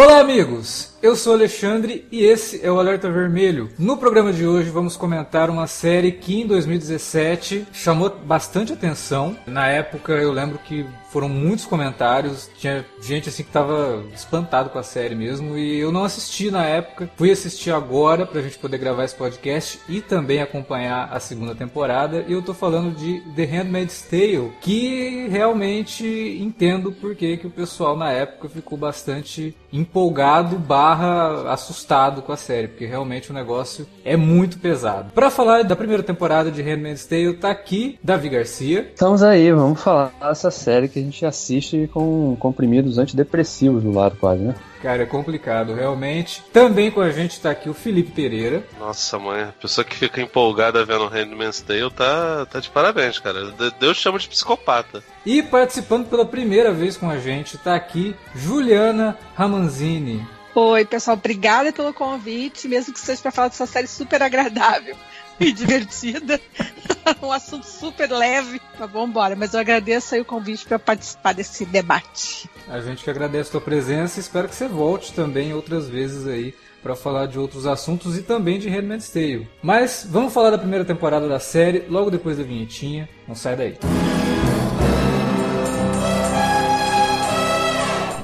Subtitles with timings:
[0.00, 0.96] Olá, amigos!
[1.02, 3.68] Eu sou Alexandre e esse é o Alerta Vermelho.
[3.76, 9.36] No programa de hoje vamos comentar uma série que em 2017 chamou bastante atenção.
[9.44, 14.78] Na época eu lembro que foram muitos comentários, tinha gente assim que tava espantado com
[14.78, 17.10] a série mesmo e eu não assisti na época.
[17.16, 22.24] Fui assistir agora pra gente poder gravar esse podcast e também acompanhar a segunda temporada.
[22.28, 26.06] E eu tô falando de The Handmaid's Tale, que realmente
[26.40, 32.36] entendo por que, que o pessoal na época ficou bastante empolgado barra assustado com a
[32.36, 35.12] série, porque realmente o negócio é muito pesado.
[35.12, 38.90] Para falar da primeira temporada de Handmaid's Tale, tá aqui Davi Garcia.
[38.92, 44.16] Estamos aí, vamos falar dessa série que a gente assiste com comprimidos antidepressivos do lado
[44.16, 44.54] quase, né?
[44.82, 46.42] Cara, é complicado, realmente.
[46.52, 48.64] Também com a gente tá aqui o Felipe Pereira.
[48.78, 53.52] Nossa, mãe, a pessoa que fica empolgada vendo Handmaid's Tale tá, tá de parabéns, cara.
[53.80, 55.02] Deus chama de psicopata.
[55.26, 60.26] E participando pela primeira vez com a gente tá aqui Juliana Ramanzini.
[60.54, 64.96] Oi, pessoal, obrigada pelo convite, mesmo que seja para falar dessa série super agradável
[65.40, 66.40] e divertida.
[67.22, 68.60] um assunto super leve.
[68.78, 69.36] Mas vamos embora.
[69.36, 72.48] Mas eu agradeço aí o convite para participar desse debate.
[72.68, 76.26] A gente que agradece a tua presença e espero que você volte também outras vezes
[76.26, 79.48] aí para falar de outros assuntos e também de Handmaid's Tale.
[79.62, 83.08] Mas vamos falar da primeira temporada da série logo depois da vinhetinha.
[83.26, 83.78] Não sai daí.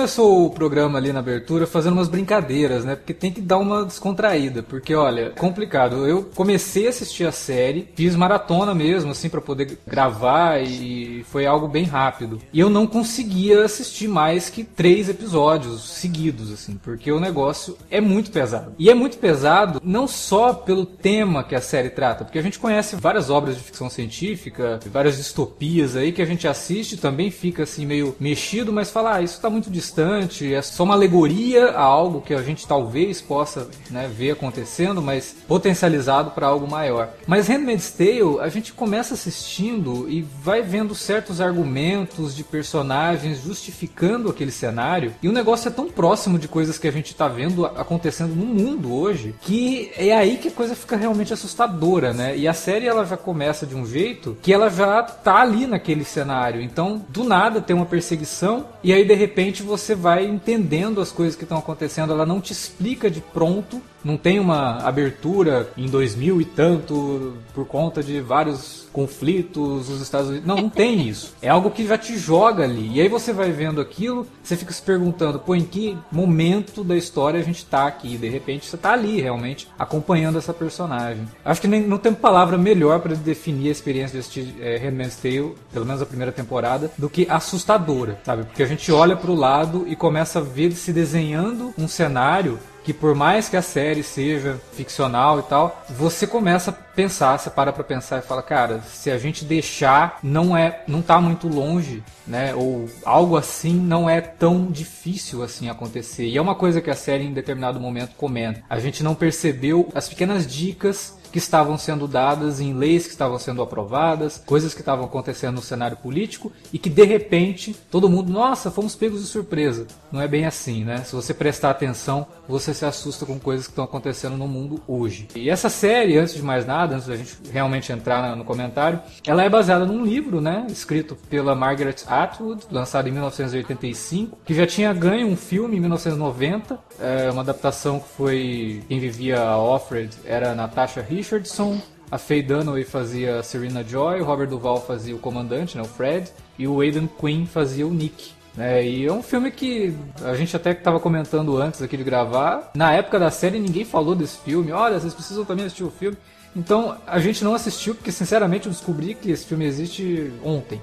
[0.00, 2.96] Começou o programa ali na abertura fazendo umas brincadeiras, né?
[2.96, 6.06] Porque tem que dar uma descontraída, porque olha, complicado.
[6.06, 11.44] Eu comecei a assistir a série, fiz maratona mesmo, assim, para poder gravar e foi
[11.44, 12.40] algo bem rápido.
[12.50, 18.00] E eu não conseguia assistir mais que três episódios seguidos, assim, porque o negócio é
[18.00, 18.72] muito pesado.
[18.78, 22.58] E é muito pesado não só pelo tema que a série trata, porque a gente
[22.58, 27.64] conhece várias obras de ficção científica, várias distopias aí que a gente assiste também fica
[27.64, 31.70] assim meio mexido, mas fala, ah, isso tá muito muito distante, é só uma alegoria
[31.70, 37.10] a algo que a gente talvez possa né, ver acontecendo, mas potencializado para algo maior.
[37.26, 44.30] Mas Handmaid's Tale, a gente começa assistindo e vai vendo certos argumentos de personagens justificando
[44.30, 47.66] aquele cenário, e o negócio é tão próximo de coisas que a gente está vendo
[47.66, 52.36] acontecendo no mundo hoje, que é aí que a coisa fica realmente assustadora, né?
[52.36, 56.04] E a série ela já começa de um jeito que ela já tá ali naquele
[56.04, 56.60] cenário.
[56.60, 61.10] Então, do nada tem uma perseguição e aí de repente repente você vai entendendo as
[61.10, 62.12] coisas que estão acontecendo.
[62.12, 67.66] Ela não te explica de pronto, não tem uma abertura em 2000 e tanto por
[67.66, 70.46] conta de vários conflitos os Estados Unidos.
[70.46, 71.34] Não, não tem isso.
[71.40, 72.92] É algo que já te joga ali.
[72.94, 76.96] E aí você vai vendo aquilo, você fica se perguntando, pô, em que momento da
[76.96, 78.16] história a gente tá aqui?
[78.16, 81.26] De repente você tá ali realmente acompanhando essa personagem.
[81.44, 84.78] Acho que nem, não tem palavra melhor para definir a experiência de assistir é,
[85.20, 88.44] Tale, pelo menos a primeira temporada, do que assustadora, sabe?
[88.44, 92.92] Porque a gente olha pro lado e começa a ver se desenhando um cenário que
[92.92, 97.72] por mais que a série seja ficcional e tal, você começa a pensar, você para
[97.72, 102.02] pra pensar e fala, cara, se a gente deixar, não é, não tá muito longe,
[102.26, 102.54] né?
[102.54, 106.26] Ou algo assim não é tão difícil assim acontecer.
[106.26, 108.62] E é uma coisa que a série em determinado momento comenta.
[108.68, 113.38] A gente não percebeu as pequenas dicas que estavam sendo dadas em leis que estavam
[113.38, 118.32] sendo aprovadas, coisas que estavam acontecendo no cenário político e que de repente todo mundo,
[118.32, 119.86] nossa, fomos pegos de surpresa.
[120.10, 120.98] Não é bem assim, né?
[120.98, 125.28] Se você prestar atenção, você se assusta com coisas que estão acontecendo no mundo hoje.
[125.34, 129.44] E essa série, antes de mais nada, antes da gente realmente entrar no comentário, ela
[129.44, 134.92] é baseada num livro, né, escrito pela Margaret Atwood, lançado em 1985, que já tinha
[134.92, 140.54] ganho um filme em 1990, é uma adaptação que foi quem vivia a Offred era
[140.54, 141.78] Natasha Hill Richardson,
[142.10, 145.86] a Faye Dunaway fazia a Serena Joy, o Robert Duval fazia o comandante, né, o
[145.86, 148.32] Fred, e o Aidan Quinn fazia o Nick.
[148.56, 148.86] Né?
[148.86, 149.94] E é um filme que
[150.24, 152.70] a gente até estava comentando antes aqui de gravar.
[152.74, 154.72] Na época da série ninguém falou desse filme.
[154.72, 156.16] Olha, vocês precisam também assistir o filme.
[156.56, 160.80] Então a gente não assistiu porque sinceramente eu descobri que esse filme existe ontem,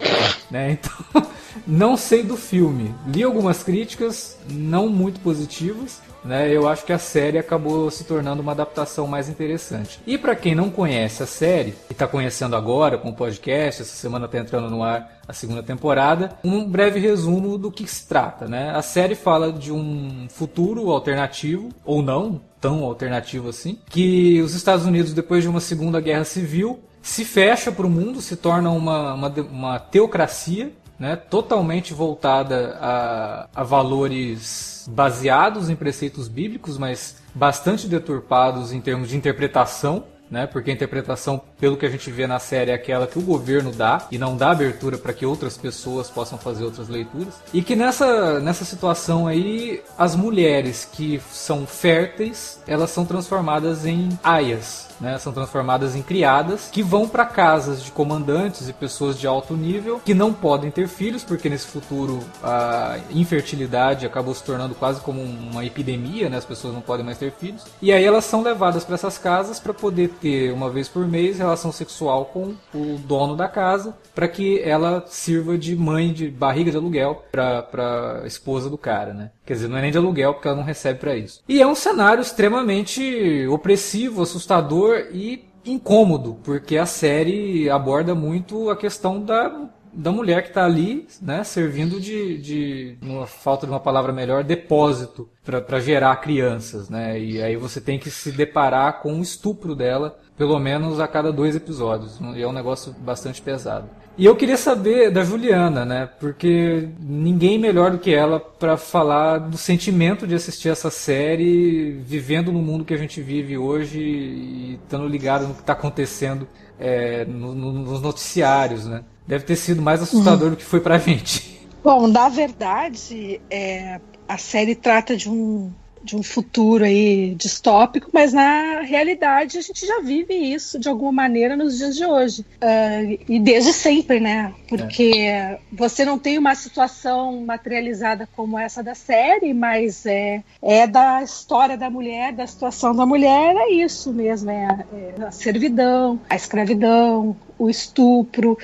[0.52, 0.78] né?
[1.18, 1.28] Então
[1.66, 2.94] não sei do filme.
[3.08, 6.52] Li algumas críticas não muito positivas, né?
[6.52, 10.00] Eu acho que a série acabou se tornando uma adaptação mais interessante.
[10.06, 13.96] E para quem não conhece a série e está conhecendo agora com o podcast, essa
[13.96, 18.48] semana está entrando no ar a segunda temporada, um breve resumo do que se trata,
[18.48, 18.72] né?
[18.72, 24.86] A série fala de um futuro alternativo ou não tão alternativo assim, que os Estados
[24.86, 29.14] Unidos depois de uma segunda guerra civil se fecha para o mundo, se torna uma,
[29.14, 37.88] uma, uma teocracia né, totalmente voltada a, a valores baseados em preceitos bíblicos, mas bastante
[37.88, 40.46] deturpados em termos de interpretação né?
[40.46, 43.72] Porque a interpretação, pelo que a gente vê na série, é aquela que o governo
[43.72, 47.36] dá e não dá abertura para que outras pessoas possam fazer outras leituras.
[47.54, 54.10] E que nessa, nessa situação aí, as mulheres que são férteis, elas são transformadas em
[54.24, 59.28] aias, né, são transformadas em criadas que vão para casas de comandantes e pessoas de
[59.28, 64.76] alto nível que não podem ter filhos porque nesse futuro a infertilidade acabou se tornando
[64.76, 67.64] quase como uma epidemia, né, as pessoas não podem mais ter filhos.
[67.82, 71.38] E aí elas são levadas para essas casas para poder ter uma vez por mês
[71.38, 76.72] relação sexual com o dono da casa para que ela sirva de mãe de barriga
[76.72, 79.32] de aluguel para esposa do cara, né?
[79.48, 81.42] Quer dizer, não é nem de aluguel porque ela não recebe para isso.
[81.48, 88.76] E é um cenário extremamente opressivo, assustador e incômodo, porque a série aborda muito a
[88.76, 93.80] questão da, da mulher que está ali, né, servindo de, de, numa falta de uma
[93.80, 97.18] palavra melhor, depósito para gerar crianças, né?
[97.18, 101.32] E aí você tem que se deparar com o estupro dela, pelo menos a cada
[101.32, 102.20] dois episódios.
[102.36, 103.90] E é um negócio bastante pesado.
[104.18, 106.10] E eu queria saber da Juliana, né?
[106.20, 112.52] Porque ninguém melhor do que ela para falar do sentimento de assistir essa série, vivendo
[112.52, 116.48] no mundo que a gente vive hoje e estando ligado no que está acontecendo
[116.80, 119.04] é, no, no, nos noticiários, né?
[119.28, 120.50] Deve ter sido mais assustador uhum.
[120.52, 121.68] do que foi pra gente.
[121.84, 125.72] Bom, na verdade, é, a série trata de um
[126.04, 131.12] de um futuro aí distópico, mas na realidade a gente já vive isso de alguma
[131.12, 132.42] maneira nos dias de hoje.
[132.42, 134.54] Uh, e desde sempre, né?
[134.68, 135.60] Porque é.
[135.72, 141.78] você não tem uma situação materializada como essa da série, mas é, é da história
[141.78, 147.36] da mulher, da situação da mulher, é isso mesmo: é, é a servidão, a escravidão,
[147.58, 148.58] o estupro,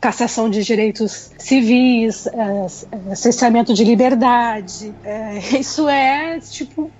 [0.00, 4.94] cassação de direitos civis, é, cessamento de liberdade.
[5.04, 6.90] É, isso é, tipo,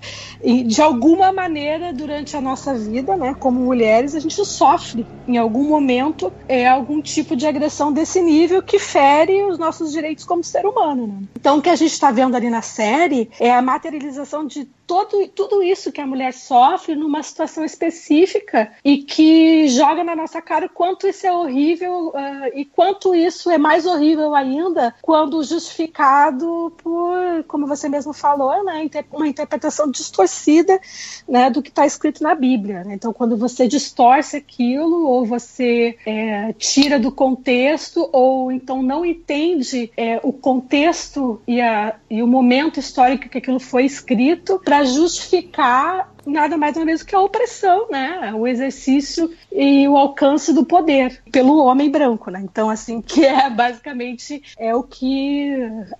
[0.65, 5.63] de alguma maneira, durante a nossa vida, né, como mulheres, a gente sofre, em algum
[5.63, 10.65] momento, é, algum tipo de agressão desse nível que fere os nossos direitos como ser
[10.65, 11.07] humano.
[11.07, 11.27] Né?
[11.39, 15.27] Então, o que a gente está vendo ali na série é a materialização de todo,
[15.27, 20.65] tudo isso que a mulher sofre numa situação específica e que joga na nossa cara
[20.65, 26.73] o quanto isso é horrível uh, e quanto isso é mais horrível ainda quando justificado
[26.77, 30.79] por, como você mesmo falou, né, uma interpretação distorcida
[31.27, 32.85] né, do que está escrito na Bíblia.
[32.85, 32.93] Né?
[32.93, 39.91] Então, quando você distorce aquilo ou você é, tira do contexto ou então não entende
[39.97, 44.85] é, o contexto e, a, e o momento histórico que aquilo foi escrito para para
[44.85, 48.31] justificar nada mais ou menos que a opressão, né?
[48.35, 52.41] O exercício e o alcance do poder pelo homem branco, né?
[52.43, 55.49] Então, assim, que é basicamente é o que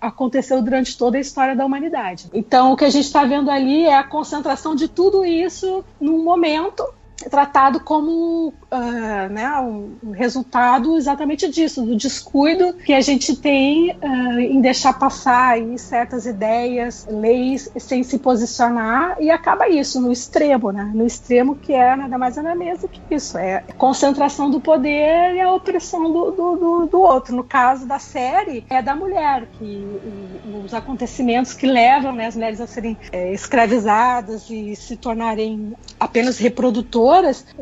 [0.00, 2.28] aconteceu durante toda a história da humanidade.
[2.32, 6.22] Então, o que a gente está vendo ali é a concentração de tudo isso num
[6.22, 6.86] momento
[7.30, 14.38] tratado como uh, né, um resultado exatamente disso, do descuido que a gente tem uh,
[14.38, 20.70] em deixar passar aí certas ideias, leis, sem se posicionar, e acaba isso, no extremo,
[20.70, 20.90] né?
[20.94, 25.40] No extremo que é nada mais nada menos que isso, é concentração do poder e
[25.40, 27.34] a opressão do, do, do, do outro.
[27.34, 32.34] No caso da série, é da mulher, que e, os acontecimentos que levam né, as
[32.34, 37.07] mulheres a serem é, escravizadas e se tornarem apenas reprodutoras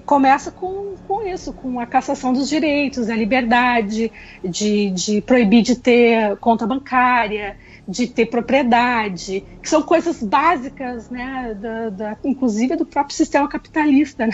[0.04, 4.10] começa com, com isso, com a cassação dos direitos, a liberdade
[4.42, 11.56] de, de proibir de ter conta bancária, de ter propriedade, que são coisas básicas, né,
[11.60, 14.32] da, da, inclusive do próprio sistema capitalista, né,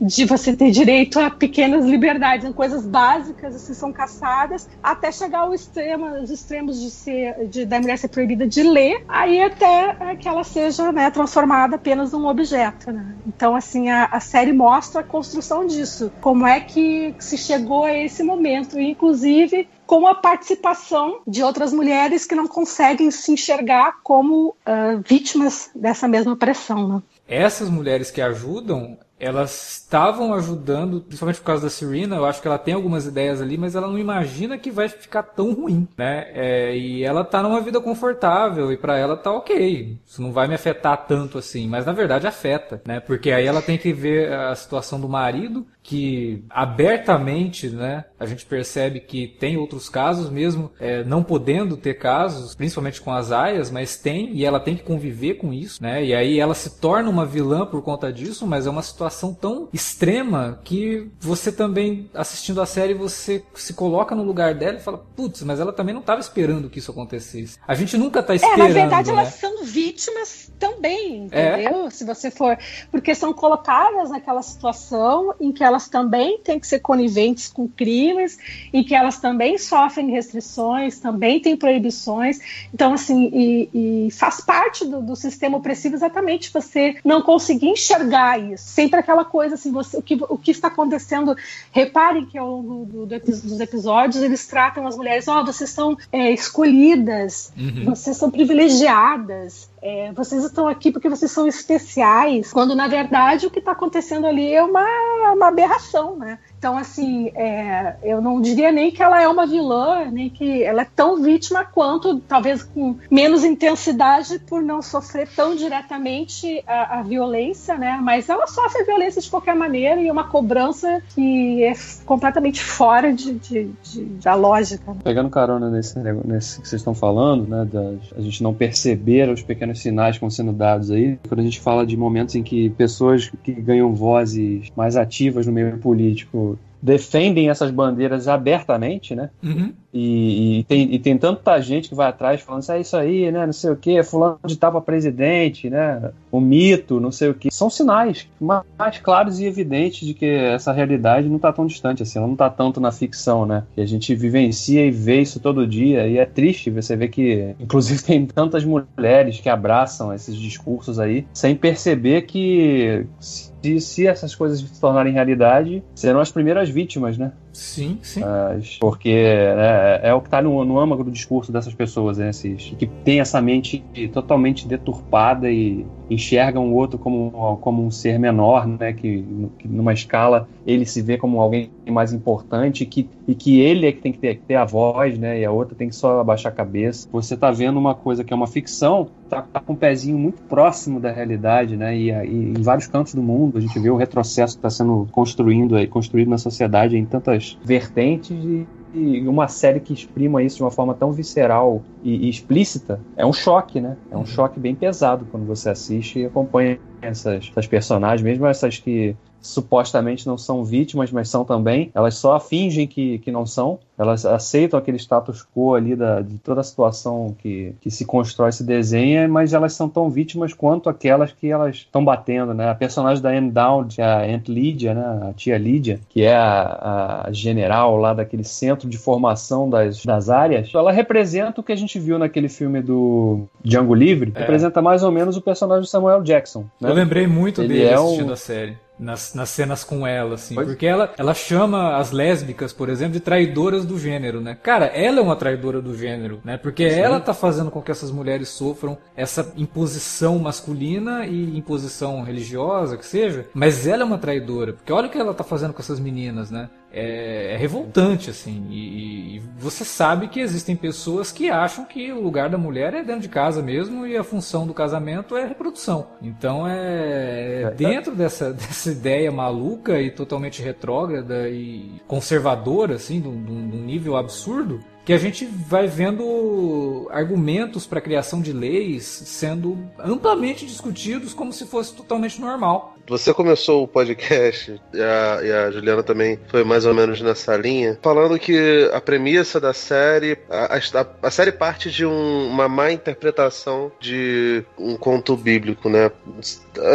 [0.00, 5.40] de você ter direito a pequenas liberdades, são coisas básicas, assim, são caçadas, até chegar
[5.40, 10.16] ao extremo, os extremos de ser, de, da mulher ser proibida de ler, aí até
[10.16, 13.14] que ela seja, né, transformada apenas num objeto, né.
[13.26, 17.92] Então, assim, a, a série mostra a construção disso, como é que se chegou a
[17.92, 24.00] esse momento, e, inclusive com a participação de outras mulheres que não conseguem se enxergar
[24.02, 26.88] como uh, vítimas dessa mesma pressão.
[26.88, 27.02] Né?
[27.28, 32.46] Essas mulheres que ajudam, elas estavam ajudando, principalmente por causa da Serena, eu acho que
[32.46, 36.30] ela tem algumas ideias ali, mas ela não imagina que vai ficar tão ruim, né?
[36.34, 40.46] É, e ela tá numa vida confortável e para ela tá ok, isso não vai
[40.46, 43.00] me afetar tanto assim, mas na verdade afeta, né?
[43.00, 48.44] Porque aí ela tem que ver a situação do marido, que abertamente, né, a gente
[48.44, 53.70] percebe que tem outros casos mesmo, é, não podendo ter casos, principalmente com as aias,
[53.70, 56.04] mas tem e ela tem que conviver com isso, né?
[56.04, 59.68] E aí ela se torna uma vilã por conta disso, mas é uma situação tão
[59.72, 64.98] extrema que você também assistindo a série você se coloca no lugar dela e fala,
[64.98, 67.58] putz, mas ela também não estava esperando que isso acontecesse.
[67.66, 68.60] A gente nunca está esperando.
[68.60, 69.20] É, na verdade né?
[69.20, 71.60] elas são vítimas também, é.
[71.60, 71.86] entendeu?
[71.86, 71.90] É.
[71.90, 72.58] Se você for,
[72.90, 77.68] porque são colocadas naquela situação em que elas elas também têm que ser coniventes com
[77.68, 78.38] crimes
[78.72, 82.40] e que elas também sofrem restrições, também têm proibições.
[82.72, 88.38] Então, assim, e, e faz parte do, do, sistema opressivo exatamente você não conseguir enxergar
[88.38, 88.64] isso.
[88.64, 91.36] Sempre aquela coisa assim, você, o, que, o que está acontecendo.
[91.70, 95.68] Reparem que ao longo do, do, dos episódios eles tratam as mulheres, ó, oh, vocês
[95.68, 97.84] são é, escolhidas, uhum.
[97.84, 103.50] vocês são privilegiadas é, vocês estão aqui porque vocês são especiais, quando na verdade o
[103.50, 104.84] que está acontecendo ali é uma,
[105.32, 106.38] uma aberração, né?
[106.66, 110.82] Então, assim, é, eu não diria nem que ela é uma vilã, nem que ela
[110.82, 117.02] é tão vítima quanto, talvez com menos intensidade, por não sofrer tão diretamente a, a
[117.04, 118.00] violência, né?
[118.02, 121.72] Mas ela sofre violência de qualquer maneira e é uma cobrança que é
[122.04, 124.92] completamente fora de, de, de da lógica.
[125.04, 127.64] Pegando carona nesse, nesse que vocês estão falando, né?
[127.72, 131.44] Da, a gente não perceber os pequenos sinais que estão sendo dados aí, quando a
[131.44, 136.55] gente fala de momentos em que pessoas que ganham vozes mais ativas no meio político
[136.82, 139.30] defendem essas bandeiras abertamente, né?
[139.42, 139.72] Uhum.
[139.98, 143.32] E, e, tem, e tem tanta gente que vai atrás falando assim, é isso aí,
[143.32, 143.46] né?
[143.46, 146.10] Não sei o que, fulano de tava presidente, né?
[146.30, 147.50] O mito, não sei o que.
[147.50, 152.18] São sinais mais claros e evidentes de que essa realidade não está tão distante assim,
[152.18, 153.64] ela não está tanto na ficção, né?
[153.74, 157.54] Que a gente vivencia e vê isso todo dia e é triste você ver que,
[157.58, 164.34] inclusive, tem tantas mulheres que abraçam esses discursos aí sem perceber que se, se essas
[164.34, 167.32] coisas se tornarem realidade, serão as primeiras vítimas, né?
[167.56, 168.20] Sim, sim.
[168.20, 172.28] Mas, porque né, é o que está no, no âmago do discurso dessas pessoas, né,
[172.28, 173.82] esses, que tem essa mente
[174.12, 179.24] totalmente deturpada e enxergam o outro como, como um ser menor, né, que,
[179.58, 183.92] que numa escala ele se vê como alguém mais importante que, e que ele é
[183.92, 186.52] que tem que ter, ter a voz, né, e a outra tem que só abaixar
[186.52, 187.08] a cabeça.
[187.10, 190.42] Você está vendo uma coisa que é uma ficção, tá, tá, com um pezinho muito
[190.42, 193.96] próximo da realidade, né, e, e em vários cantos do mundo a gente vê o
[193.96, 199.80] retrocesso que está sendo construindo construído na sociedade em tantas vertentes e, e uma série
[199.80, 203.96] que exprima isso de uma forma tão visceral e, e explícita é um choque, né?
[204.10, 204.26] É um uhum.
[204.26, 210.26] choque bem pesado quando você assiste e acompanha essas, essas personagens, mesmo essas que supostamente
[210.26, 211.90] não são vítimas, mas são também.
[211.94, 213.78] Elas só fingem que, que não são.
[213.98, 218.52] Elas aceitam aquele status quo ali da, de toda a situação que, que se constrói,
[218.52, 222.68] se desenha, mas elas são tão vítimas quanto aquelas que elas estão batendo, né?
[222.68, 225.28] A personagem da Anne Dowd, é a Aunt Lydia, né?
[225.30, 230.28] A tia Lydia, que é a, a general lá daquele centro de formação das, das
[230.28, 234.40] áreas, ela representa o que a gente viu naquele filme do Django Livre, é.
[234.40, 236.66] representa mais ou menos o personagem do Samuel Jackson.
[236.78, 236.90] Né?
[236.90, 238.32] Eu lembrei muito Ele dele é assistindo um...
[238.32, 240.54] a série nas, nas cenas com ela, assim.
[240.54, 240.66] Pois.
[240.66, 244.56] Porque ela, ela chama as lésbicas, por exemplo, de traidoras do gênero, né?
[244.62, 246.56] Cara, ela é uma traidora do gênero, né?
[246.56, 247.00] Porque Sim.
[247.00, 253.06] ela tá fazendo com que essas mulheres sofram essa imposição masculina e imposição religiosa, que
[253.06, 253.46] seja.
[253.54, 254.72] Mas ela é uma traidora.
[254.72, 256.68] Porque olha o que ela tá fazendo com essas meninas, né?
[256.96, 258.66] É, é revoltante, assim.
[258.70, 263.02] E, e, você sabe que existem pessoas que acham que o lugar da mulher é
[263.02, 266.06] dentro de casa mesmo e a função do casamento é a reprodução.
[266.22, 273.28] Então é, é dentro dessa, dessa ideia maluca e totalmente retrógrada e conservadora, assim, de
[273.28, 279.78] um nível absurdo que a gente vai vendo argumentos para a criação de leis sendo
[280.00, 282.95] amplamente discutidos como se fosse totalmente normal.
[283.08, 287.56] Você começou o podcast, e a, e a Juliana também foi mais ou menos nessa
[287.56, 292.68] linha, falando que a premissa da série, a, a, a série parte de um, uma
[292.68, 296.10] má interpretação de um conto bíblico, né?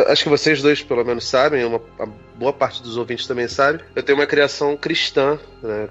[0.08, 1.82] Acho que vocês dois, pelo menos, sabem, uma,
[2.36, 5.88] boa parte dos ouvintes também sabe, eu tenho uma criação cristã, né?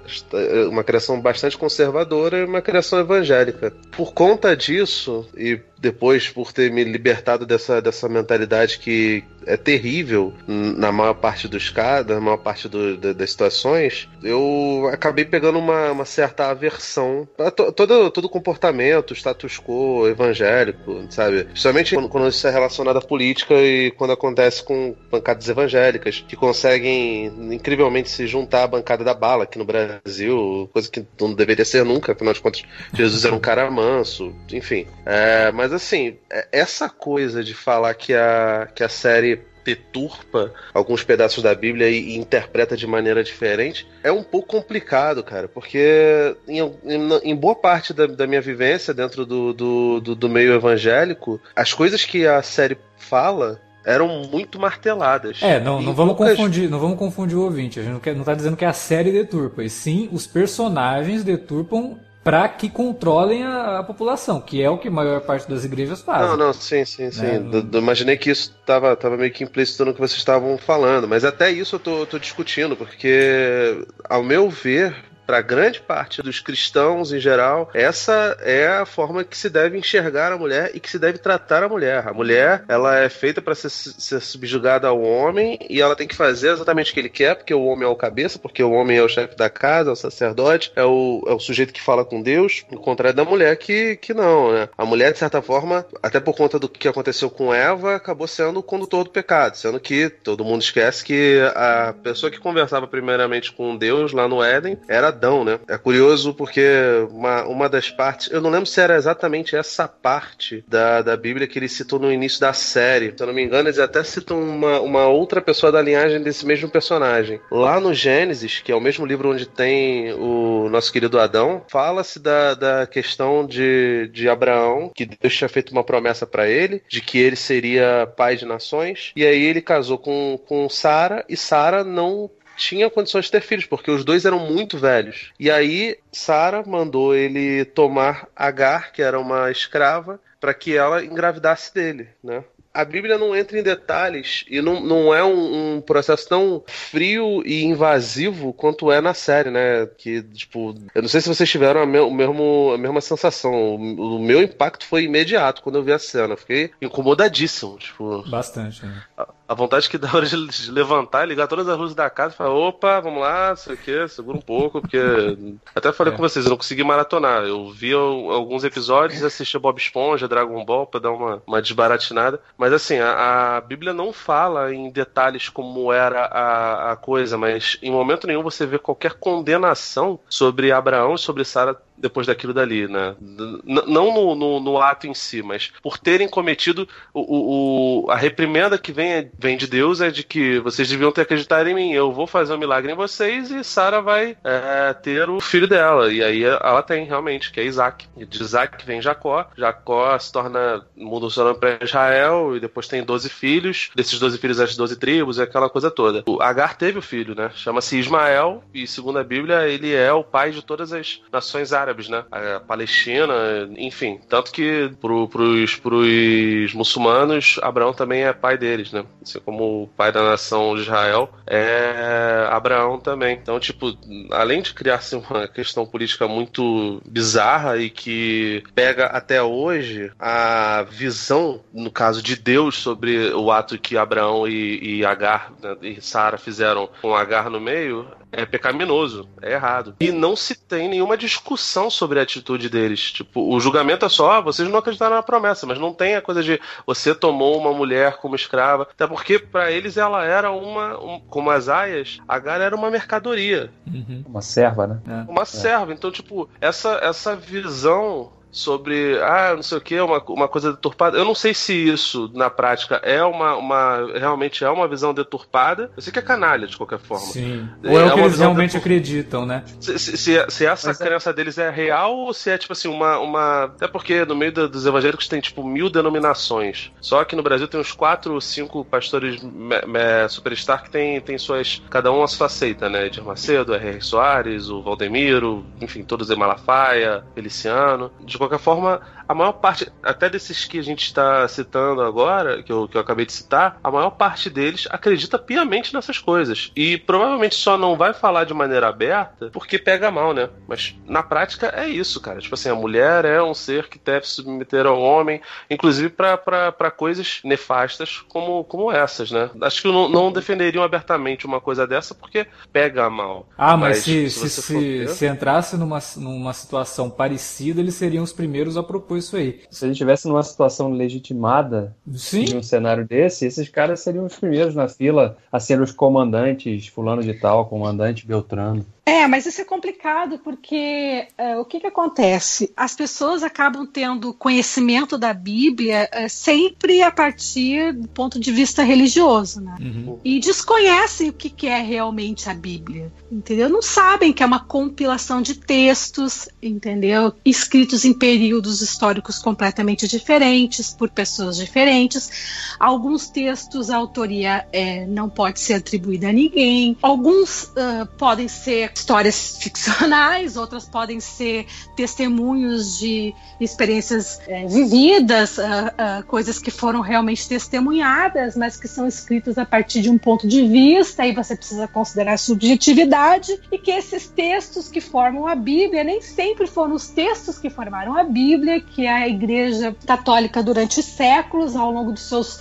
[0.69, 3.73] uma criação bastante conservadora e uma criação evangélica.
[3.91, 10.31] Por conta disso, e depois por ter me libertado dessa, dessa mentalidade que é terrível
[10.47, 15.57] na maior parte dos casos, na maior parte do, da, das situações, eu acabei pegando
[15.57, 21.45] uma, uma certa aversão a to, todo, todo comportamento, status quo evangélico, sabe?
[21.45, 26.35] Principalmente quando, quando isso é relacionado à política e quando acontece com bancadas evangélicas que
[26.35, 31.65] conseguem incrivelmente se juntar à bancada da bala aqui no Brasil, coisa que não deveria
[31.65, 34.85] ser nunca, afinal de contas, Jesus era um cara manso, enfim.
[35.05, 41.03] É, mas assim, é, essa coisa de falar que a, que a série deturpa alguns
[41.03, 46.35] pedaços da Bíblia e, e, interpreta de maneira diferente, é um pouco complicado, cara, porque
[46.47, 50.53] em, em, em boa parte da, da, minha vivência dentro do, do, do, do meio
[50.53, 55.39] evangélico, as coisas que a série fala eram muito marteladas.
[55.41, 56.37] É, não, não vamos poucas...
[56.37, 57.79] confundir, não vamos confundir o ouvinte.
[57.79, 61.23] A gente não, quer, não tá dizendo que a série deturpa, e sim os personagens
[61.23, 65.65] deturpam para que controlem a, a, população, que é o que a maior parte das
[65.65, 66.21] igrejas faz.
[66.21, 67.21] Não, não, sim, sim, sim.
[67.21, 67.39] Né?
[67.39, 71.07] Do, do, imaginei que isso estava tava meio que implícito no que vocês estavam falando,
[71.07, 76.39] mas até isso eu tô, tô discutindo, porque, ao meu ver, para grande parte dos
[76.39, 80.89] cristãos em geral, essa é a forma que se deve enxergar a mulher e que
[80.89, 82.07] se deve tratar a mulher.
[82.07, 86.15] A mulher, ela é feita para ser, ser, subjugada ao homem e ela tem que
[86.15, 88.97] fazer exatamente o que ele quer, porque o homem é o cabeça, porque o homem
[88.97, 92.03] é o chefe da casa, é o sacerdote, é o, é o sujeito que fala
[92.03, 94.69] com Deus, ao contrário da mulher que, que não, né?
[94.77, 98.59] A mulher, de certa forma, até por conta do que aconteceu com Eva, acabou sendo
[98.59, 103.51] o condutor do pecado, sendo que todo mundo esquece que a pessoa que conversava primeiramente
[103.51, 105.59] com Deus lá no Éden era Adão, né?
[105.67, 106.65] É curioso porque
[107.11, 111.47] uma, uma das partes, eu não lembro se era exatamente essa parte da, da Bíblia
[111.47, 113.13] que ele citou no início da série.
[113.15, 116.45] Se eu não me engano, eles até citam uma, uma outra pessoa da linhagem desse
[116.45, 117.39] mesmo personagem.
[117.51, 122.19] Lá no Gênesis, que é o mesmo livro onde tem o nosso querido Adão, fala-se
[122.19, 127.01] da, da questão de, de Abraão, que Deus tinha feito uma promessa para ele, de
[127.01, 131.83] que ele seria pai de nações, e aí ele casou com, com Sara, e Sara
[131.83, 132.29] não
[132.61, 135.31] tinha condições de ter filhos, porque os dois eram muito velhos.
[135.39, 141.73] E aí Sara mandou ele tomar Agar, que era uma escrava, para que ela engravidasse
[141.73, 142.43] dele, né?
[142.73, 147.43] a Bíblia não entra em detalhes e não, não é um, um, processo tão frio
[147.45, 149.85] e invasivo quanto é na série, né?
[149.97, 153.51] Que, tipo, eu não sei se vocês tiveram a, me, o mesmo, a mesma sensação.
[153.51, 156.37] O, o, meu impacto foi imediato quando eu vi a cena.
[156.37, 158.23] fiquei incomodadíssimo, tipo.
[158.29, 159.03] Bastante, né?
[159.51, 160.35] A, vontade que dá hora de
[160.71, 163.77] levantar, ligar todas as luzes da casa e falar: opa, vamos lá, não sei o
[163.77, 164.97] que, segura um pouco, porque.
[165.75, 166.15] Até falei é.
[166.15, 167.43] com vocês, eu não consegui maratonar.
[167.43, 172.39] Eu vi alguns episódios, assisti Bob Esponja, Dragon Ball, pra dar uma, uma desbaratinada.
[172.57, 177.77] Mas assim, a, a, Bíblia não fala em detalhes como era a, a coisa, mas
[177.81, 182.87] em momento nenhum você vê qualquer condenação sobre Abraão e sobre Sara depois daquilo dali,
[182.87, 183.15] né?
[183.21, 188.15] N não no, no, no, ato em si, mas por terem cometido o, o, a
[188.15, 191.93] reprimenda que vem, vem de Deus é de que vocês deviam ter acreditado em mim,
[191.93, 196.11] eu vou fazer um milagre em vocês e Sara vai é, ter o filho dela.
[196.11, 198.07] E aí ela tem realmente, que é Isaac.
[198.17, 199.47] E de Isaac vem Jacó.
[199.55, 203.91] Jacó se torna, muda o seu nome para Israel e depois tem 12 filhos.
[203.95, 206.23] Desses 12 filhos, as 12 tribos e aquela coisa toda.
[206.27, 207.51] O Agar teve o filho, né?
[207.53, 211.90] Chama-se Ismael e, segundo a Bíblia, ele é o pai de todas as nações árabes
[211.91, 212.23] árabes, né?
[212.31, 213.33] A Palestina,
[213.77, 214.19] enfim.
[214.27, 219.03] Tanto que pro, pros, pros muçulmanos, Abraão também é pai deles, né?
[219.21, 223.37] Assim como o pai da nação de Israel é Abraão também.
[223.41, 223.95] Então, tipo,
[224.31, 231.61] além de criar-se uma questão política muito bizarra e que pega até hoje a visão,
[231.73, 236.37] no caso de Deus, sobre o ato que Abraão e, e Agar né, e Sara
[236.37, 239.95] fizeram com Agar no meio, é pecaminoso, é errado.
[239.99, 243.11] E não se tem nenhuma discussão sobre a atitude deles.
[243.11, 246.21] Tipo, o julgamento é só, ah, vocês não acreditaram na promessa, mas não tem a
[246.21, 248.83] coisa de você tomou uma mulher como escrava.
[248.83, 253.71] Até porque para eles ela era uma, um, como as aias, Agar era uma mercadoria.
[253.87, 254.23] Uhum.
[254.27, 255.01] Uma serva, né?
[255.07, 255.31] É.
[255.31, 255.45] Uma é.
[255.45, 255.93] serva.
[255.93, 261.17] Então, tipo, essa, essa visão sobre, ah, não sei o que, uma, uma coisa deturpada.
[261.17, 265.91] Eu não sei se isso, na prática, é uma, uma realmente é uma visão deturpada.
[265.95, 267.25] Eu sei que é canalha, de qualquer forma.
[267.25, 267.67] Sim.
[267.83, 269.63] Ou é, é o que eles realmente acreditam, né?
[269.79, 271.33] Se, se, se, se essa Mas é- crença é...
[271.33, 273.17] deles é real ou se é, tipo assim, uma...
[273.19, 273.63] uma...
[273.63, 276.91] Até porque no meio dos evangélicos tem, tipo, mil denominações.
[276.99, 281.21] Só que no Brasil tem uns quatro ou cinco pastores me, me, superstar que tem,
[281.21, 281.81] tem suas...
[281.89, 283.05] Cada um a sua seita, né?
[283.05, 284.01] Edir Macedo, R.R.
[284.01, 288.11] Soares, o Valdemiro, enfim, todos em Malafaia, Feliciano.
[288.19, 288.99] De qualquer forma,
[289.31, 293.01] a maior parte, até desses que a gente está citando agora, que eu, que eu
[293.01, 296.69] acabei de citar, a maior parte deles acredita piamente nessas coisas.
[296.75, 300.49] E provavelmente só não vai falar de maneira aberta porque pega mal, né?
[300.67, 302.41] Mas na prática é isso, cara.
[302.41, 306.91] Tipo assim, a mulher é um ser que deve se submeter ao homem, inclusive para
[306.91, 309.49] coisas nefastas como, como essas, né?
[309.61, 313.47] Acho que não, não defenderiam abertamente uma coisa dessa porque pega mal.
[313.57, 318.33] Ah, mas, mas se, se, se, se, entrasse numa, numa situação parecida, eles seriam os
[318.33, 319.61] primeiros a propor isso aí.
[319.69, 322.45] Se a gente estivesse numa situação legitimada Sim.
[322.45, 326.87] de um cenário desse, esses caras seriam os primeiros na fila a ser os comandantes,
[326.87, 328.85] fulano de tal, comandante Beltrano.
[329.03, 332.71] É, mas isso é complicado porque uh, o que, que acontece?
[332.77, 338.83] As pessoas acabam tendo conhecimento da Bíblia uh, sempre a partir do ponto de vista
[338.83, 339.75] religioso, né?
[339.79, 340.19] Uhum.
[340.23, 343.69] E desconhecem o que, que é realmente a Bíblia, entendeu?
[343.69, 347.33] Não sabem que é uma compilação de textos, entendeu?
[347.43, 352.75] Escritos em períodos históricos completamente diferentes, por pessoas diferentes.
[352.79, 356.95] Alguns textos a autoria é, não pode ser atribuída a ninguém.
[357.01, 365.61] Alguns uh, podem ser histórias ficcionais, outras podem ser testemunhos de experiências é, vividas, uh,
[365.61, 370.47] uh, coisas que foram realmente testemunhadas, mas que são escritas a partir de um ponto
[370.47, 376.03] de vista, e você precisa considerar subjetividade, e que esses textos que formam a Bíblia
[376.03, 381.75] nem sempre foram os textos que formaram a Bíblia, que a Igreja Católica durante séculos,
[381.75, 382.59] ao longo dos seus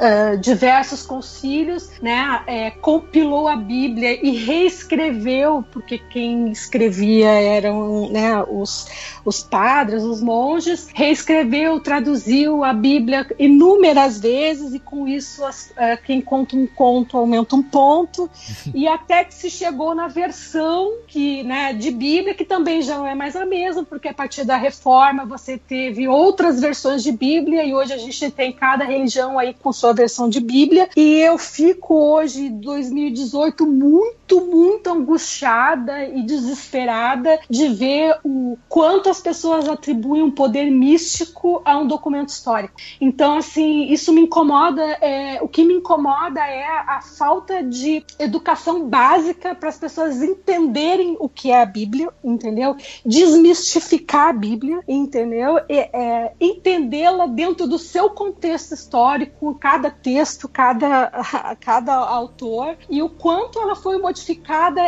[0.00, 8.42] uh, diversos concílios, né, é, compilou a Bíblia e reescreveu, porque quem escrevia eram né,
[8.48, 8.88] os,
[9.24, 16.02] os padres, os monges, reescreveu, traduziu a Bíblia inúmeras vezes e com isso as, uh,
[16.04, 18.28] quem conta um conto aumenta um ponto.
[18.72, 23.06] E até que se chegou na versão que, né, de Bíblia que também já não
[23.06, 27.64] é mais a mesma, porque a partir da Reforma você teve outras versões de Bíblia
[27.64, 31.38] e hoje a gente tem cada religião aí com sua versão de Bíblia e eu
[31.38, 40.22] fico hoje, 2018, muito, muito angustiada e desesperada de ver o quanto as pessoas atribuem
[40.22, 42.74] um poder místico a um documento histórico.
[43.00, 44.82] Então, assim, isso me incomoda.
[45.00, 51.16] É, o que me incomoda é a falta de educação básica para as pessoas entenderem
[51.18, 52.76] o que é a Bíblia, entendeu?
[53.04, 55.58] Desmistificar a Bíblia, entendeu?
[55.68, 61.10] É, Entendê-la dentro do seu contexto histórico, cada texto, cada,
[61.60, 64.19] cada autor, e o quanto ela foi modificada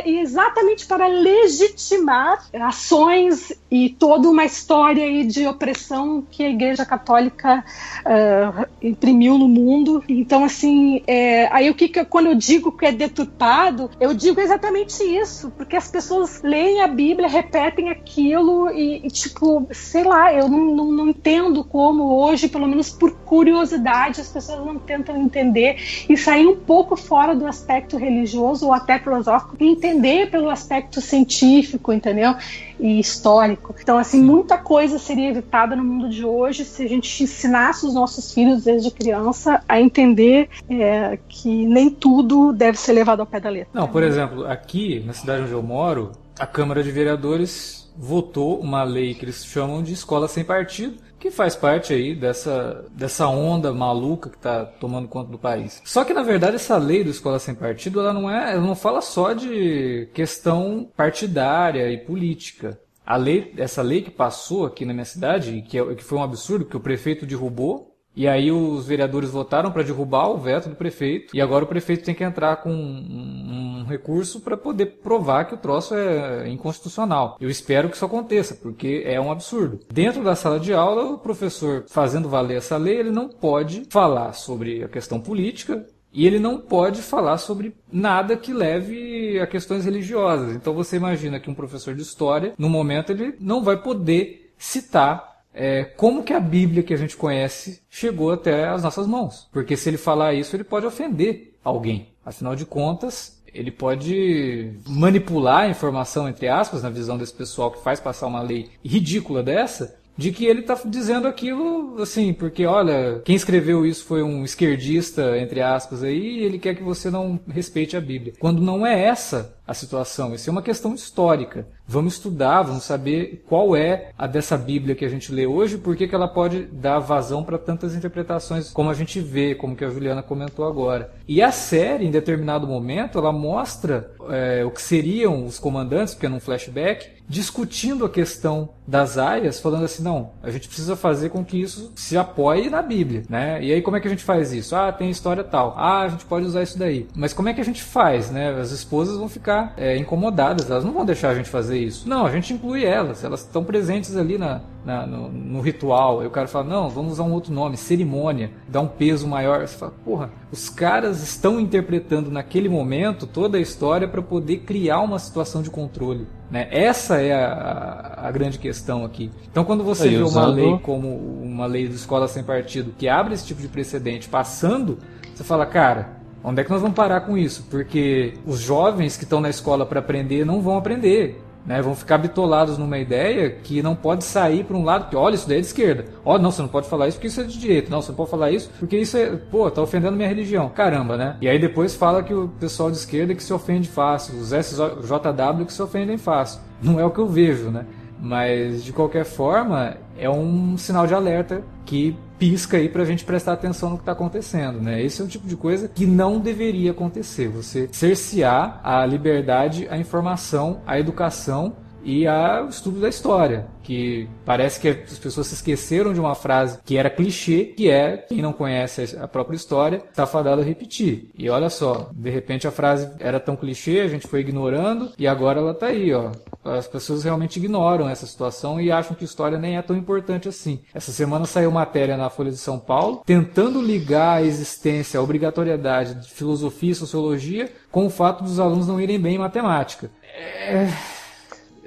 [0.07, 7.65] exatamente para legitimar ações e toda uma história aí de opressão que a Igreja Católica
[8.01, 10.05] uh, imprimiu no mundo.
[10.09, 14.41] Então, assim, é, aí o que, que quando eu digo que é deturpado, eu digo
[14.41, 20.33] exatamente isso, porque as pessoas leem a Bíblia, repetem aquilo e, e tipo, sei lá,
[20.33, 25.17] eu não, não, não entendo como hoje, pelo menos por curiosidade, as pessoas não tentam
[25.17, 25.77] entender
[26.09, 31.01] e sair um pouco fora do aspecto religioso ou até filosófico e entender pelo aspecto
[31.01, 32.35] científico, entendeu?
[32.79, 33.75] E histórico.
[33.81, 37.95] Então, assim, muita coisa seria evitada no mundo de hoje se a gente ensinasse os
[37.95, 43.41] nossos filhos desde criança a entender é, que nem tudo deve ser levado ao pé
[43.41, 43.71] da letra.
[43.73, 48.83] Não, por exemplo, aqui na cidade onde eu moro, a Câmara de Vereadores votou uma
[48.83, 53.73] lei que eles chamam de escola sem partido, que faz parte aí dessa, dessa onda
[53.73, 55.81] maluca que está tomando conta do país.
[55.85, 58.75] Só que na verdade essa lei do escola sem partido, ela não é, ela não
[58.75, 62.77] fala só de questão partidária e política.
[63.07, 66.25] A lei, essa lei que passou aqui na minha cidade, que, é, que foi um
[66.25, 70.77] absurdo, que o prefeito derrubou, e aí os vereadores votaram para derrubar o veto do
[70.77, 71.35] prefeito.
[71.35, 75.55] E agora o prefeito tem que entrar com um, um recurso para poder provar que
[75.55, 77.37] o troço é inconstitucional.
[77.41, 79.81] Eu espero que isso aconteça, porque é um absurdo.
[79.93, 84.33] Dentro da sala de aula, o professor fazendo valer essa lei, ele não pode falar
[84.35, 89.87] sobre a questão política, e ele não pode falar sobre nada que leve a questões
[89.87, 90.55] religiosas.
[90.55, 95.32] Então você imagina que um professor de história, no momento, ele não vai poder citar
[95.55, 99.49] é, como que a Bíblia que a gente conhece chegou até as nossas mãos.
[99.53, 102.09] Porque se ele falar isso, ele pode ofender alguém.
[102.25, 107.83] Afinal de contas, ele pode manipular a informação, entre aspas, na visão desse pessoal que
[107.83, 113.21] faz passar uma lei ridícula dessa, de que ele está dizendo aquilo assim, porque olha,
[113.25, 117.41] quem escreveu isso foi um esquerdista, entre aspas, aí, e ele quer que você não
[117.49, 118.35] respeite a Bíblia.
[118.39, 121.67] Quando não é essa a situação, isso é uma questão histórica.
[121.87, 125.97] Vamos estudar, vamos saber qual é a dessa Bíblia que a gente lê hoje, por
[125.97, 129.91] que ela pode dar vazão para tantas interpretações como a gente vê, como que a
[129.91, 131.13] Juliana comentou agora.
[131.29, 136.27] E a série, em determinado momento, ela mostra é, o que seriam os comandantes, porque
[136.27, 141.31] é num flashback, discutindo a questão das aias, falando assim, não, a gente precisa fazer
[141.31, 143.63] com que isso se apoie na Bíblia, né?
[143.63, 144.75] E aí como é que a gente faz isso?
[144.75, 145.75] Ah, tem história tal.
[145.77, 147.07] Ah, a gente pode usar isso daí.
[147.15, 148.51] Mas como é que a gente faz, né?
[148.61, 152.09] As esposas vão ficar é, incomodadas, elas não vão deixar a gente fazer isso.
[152.09, 156.21] Não, a gente inclui elas, elas estão presentes ali na, na no, no, ritual.
[156.21, 159.67] Aí o cara fala, não, vamos usar um outro nome, cerimônia, dá um peso maior.
[159.67, 165.01] Você fala, porra, os caras estão interpretando naquele momento toda a história para poder criar
[165.01, 166.27] uma situação de controle.
[166.51, 166.69] Né?
[166.71, 169.31] Essa é a, a, grande questão aqui.
[169.51, 170.45] Então, quando você Aí, vê usando...
[170.45, 171.09] uma lei como
[171.43, 174.99] uma lei de escola sem partido que abre esse tipo de precedente passando,
[175.35, 177.65] você fala, cara, onde é que nós vamos parar com isso?
[177.71, 181.43] Porque os jovens que estão na escola para aprender não vão aprender.
[181.65, 185.37] Né, vão ficar bitolados numa ideia que não pode sair para um lado, que olha,
[185.37, 186.07] isso daí é de esquerda.
[186.25, 187.89] Oh, não, você não pode falar isso porque isso é de direita.
[187.89, 190.69] Não, você não pode falar isso porque isso é, pô, tá ofendendo minha religião.
[190.69, 191.37] Caramba, né?
[191.41, 195.65] E aí depois fala que o pessoal de esquerda que se ofende fácil, os SJW
[195.65, 196.61] que se ofendem fácil.
[196.83, 197.87] Não é o que eu vejo, né?
[198.25, 203.25] Mas de qualquer forma, é um sinal de alerta que pisca aí para a gente
[203.25, 205.03] prestar atenção no que está acontecendo, né?
[205.03, 207.49] Esse é o tipo de coisa que não deveria acontecer.
[207.49, 211.75] Você cercear a liberdade, a informação, a educação
[212.05, 216.79] e ao estudo da história, que parece que as pessoas se esqueceram de uma frase
[216.85, 221.31] que era clichê, que é quem não conhece a própria história está fadado a repetir.
[221.37, 225.27] E olha só, de repente a frase era tão clichê, a gente foi ignorando e
[225.27, 226.31] agora ela está aí, ó.
[226.65, 230.81] As pessoas realmente ignoram essa situação e acham que história nem é tão importante assim.
[230.95, 236.15] Essa semana saiu matéria na Folha de São Paulo tentando ligar a existência, a obrigatoriedade
[236.15, 240.11] de filosofia e sociologia com o fato dos alunos não irem bem em matemática.
[240.23, 240.89] É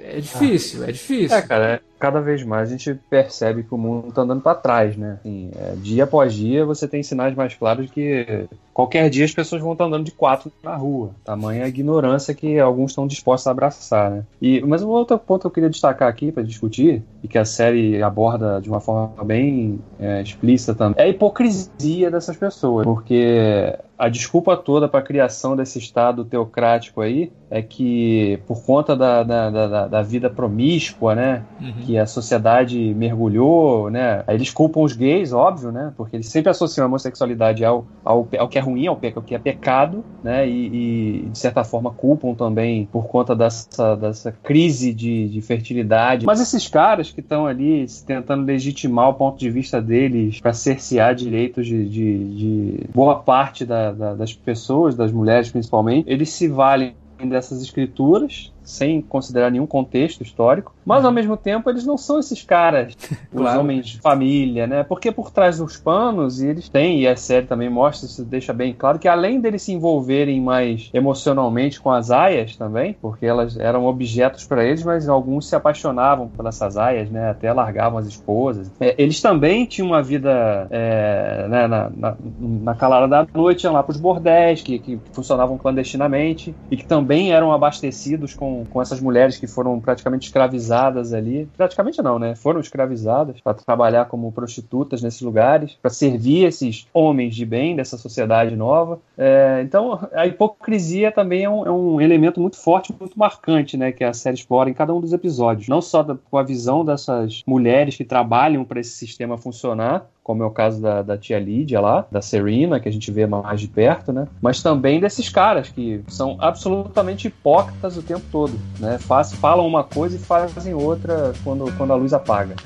[0.06, 0.88] é difícil, ah.
[0.88, 1.36] é difícil.
[1.36, 4.54] É, cara, é, cada vez mais a gente percebe que o mundo está andando para
[4.54, 5.18] trás, né?
[5.18, 9.32] Assim, é, dia após dia você tem sinais mais claros de que qualquer dia as
[9.32, 11.10] pessoas vão estar andando de quatro na rua.
[11.24, 14.24] Tamanha ignorância que alguns estão dispostos a abraçar, né?
[14.40, 17.44] E, mas um outro ponto que eu queria destacar aqui para discutir, e que a
[17.44, 22.84] série aborda de uma forma bem é, explícita também, é a hipocrisia dessas pessoas.
[22.84, 28.94] Porque a desculpa toda para a criação desse Estado teocrático aí é que, por conta
[28.94, 31.42] da, da, da, da vida promíscua, né?
[31.60, 34.22] Uhum que a sociedade mergulhou, né?
[34.26, 35.92] Aí eles culpam os gays, óbvio, né?
[35.96, 39.34] Porque eles sempre associam a homossexualidade ao, ao, ao que é ruim, ao, ao que
[39.34, 40.48] é pecado, né?
[40.48, 46.26] E, e, de certa forma culpam também por conta dessa, dessa crise de, de fertilidade.
[46.26, 51.14] Mas esses caras que estão ali tentando legitimar o ponto de vista deles para cercear
[51.14, 56.48] direitos de, de, de boa parte da, da, das pessoas, das mulheres principalmente, eles se
[56.48, 62.18] valem dessas escrituras sem considerar nenhum contexto histórico, mas ao mesmo tempo eles não são
[62.18, 62.94] esses caras,
[63.34, 63.56] claro.
[63.56, 64.82] os homens de família, né?
[64.82, 68.52] Porque por trás dos panos, e eles têm, e a série também mostra, isso deixa
[68.52, 73.56] bem claro, que além deles se envolverem mais emocionalmente com as aias também, porque elas
[73.56, 77.30] eram objetos para eles, mas alguns se apaixonavam por essas aias, né?
[77.30, 78.70] Até largavam as esposas.
[78.80, 83.72] É, eles também tinham uma vida é, né, na, na, na, calada da noite, iam
[83.72, 88.80] lá para os bordéis, que, que funcionavam clandestinamente, e que também eram abastecidos com com,
[88.80, 91.48] essas mulheres que foram praticamente escravizadas ali.
[91.56, 92.34] Praticamente não, né?
[92.34, 97.96] Foram escravizadas para trabalhar como prostitutas nesses lugares, para servir esses homens de bem dessa
[97.96, 98.98] sociedade nova.
[99.16, 103.92] É, então, a hipocrisia também é um, é um, elemento muito forte, muito marcante, né?
[103.92, 105.68] Que a série explora em cada um dos episódios.
[105.68, 110.42] Não só da, com a visão dessas mulheres que trabalham para esse sistema funcionar, como
[110.42, 113.60] é o caso da, da tia Lídia lá, da Serena, que a gente vê mais
[113.60, 114.26] de perto, né?
[114.42, 118.98] Mas também desses caras que são absolutamente hipócritas o tempo todo, né?
[118.98, 122.56] Faz, falam uma coisa e fazem outra quando, quando a luz apaga.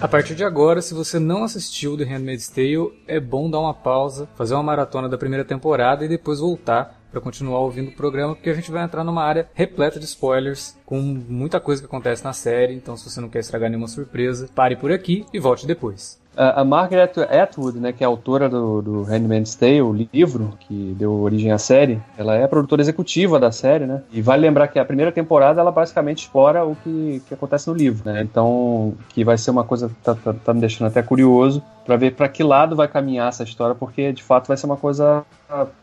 [0.00, 3.74] A partir de agora, se você não assistiu The Handmaid's Tale, é bom dar uma
[3.74, 8.34] pausa, fazer uma maratona da primeira temporada e depois voltar para continuar ouvindo o programa,
[8.34, 12.24] porque a gente vai entrar numa área repleta de spoilers, com muita coisa que acontece
[12.24, 15.66] na série, então se você não quer estragar nenhuma surpresa, pare por aqui e volte
[15.66, 16.18] depois.
[16.38, 21.12] A, Margaret Atwood, né, que é autora do, do Handmaid's Tale, o livro que deu
[21.14, 24.02] origem à série, ela é a produtora executiva da série, né?
[24.12, 27.74] E vale lembrar que a primeira temporada ela basicamente explora o que, que acontece no
[27.74, 28.22] livro, né?
[28.22, 31.96] Então, que vai ser uma coisa que tá, tá, tá me deixando até curioso para
[31.96, 35.24] ver para que lado vai caminhar essa história, porque de fato vai ser uma coisa,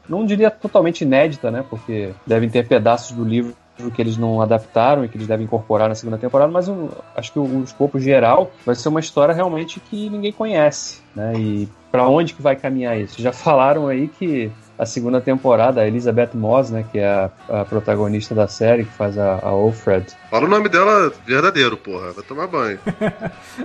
[0.07, 1.65] não diria totalmente inédita, né?
[1.69, 3.53] Porque devem ter pedaços do livro
[3.93, 7.31] que eles não adaptaram e que eles devem incorporar na segunda temporada, mas eu, acho
[7.31, 11.33] que o, o escopo geral vai ser uma história realmente que ninguém conhece, né?
[11.35, 13.21] E para onde que vai caminhar isso?
[13.21, 17.65] Já falaram aí que a segunda temporada, a Elizabeth Moss, né, que é a, a
[17.65, 20.05] protagonista da série, que faz a, a Alfred.
[20.29, 22.11] Fala o nome dela verdadeiro, porra.
[22.11, 22.77] Vai tomar banho.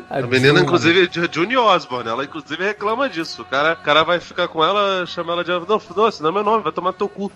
[0.09, 0.63] a, a menina, June.
[0.63, 2.09] inclusive, é June Osborne.
[2.09, 3.43] Ela, inclusive, reclama disso.
[3.43, 5.51] O cara, o cara vai ficar com ela, chama ela de...
[5.51, 7.33] Não, não, esse não é meu nome, vai tomar teu cu.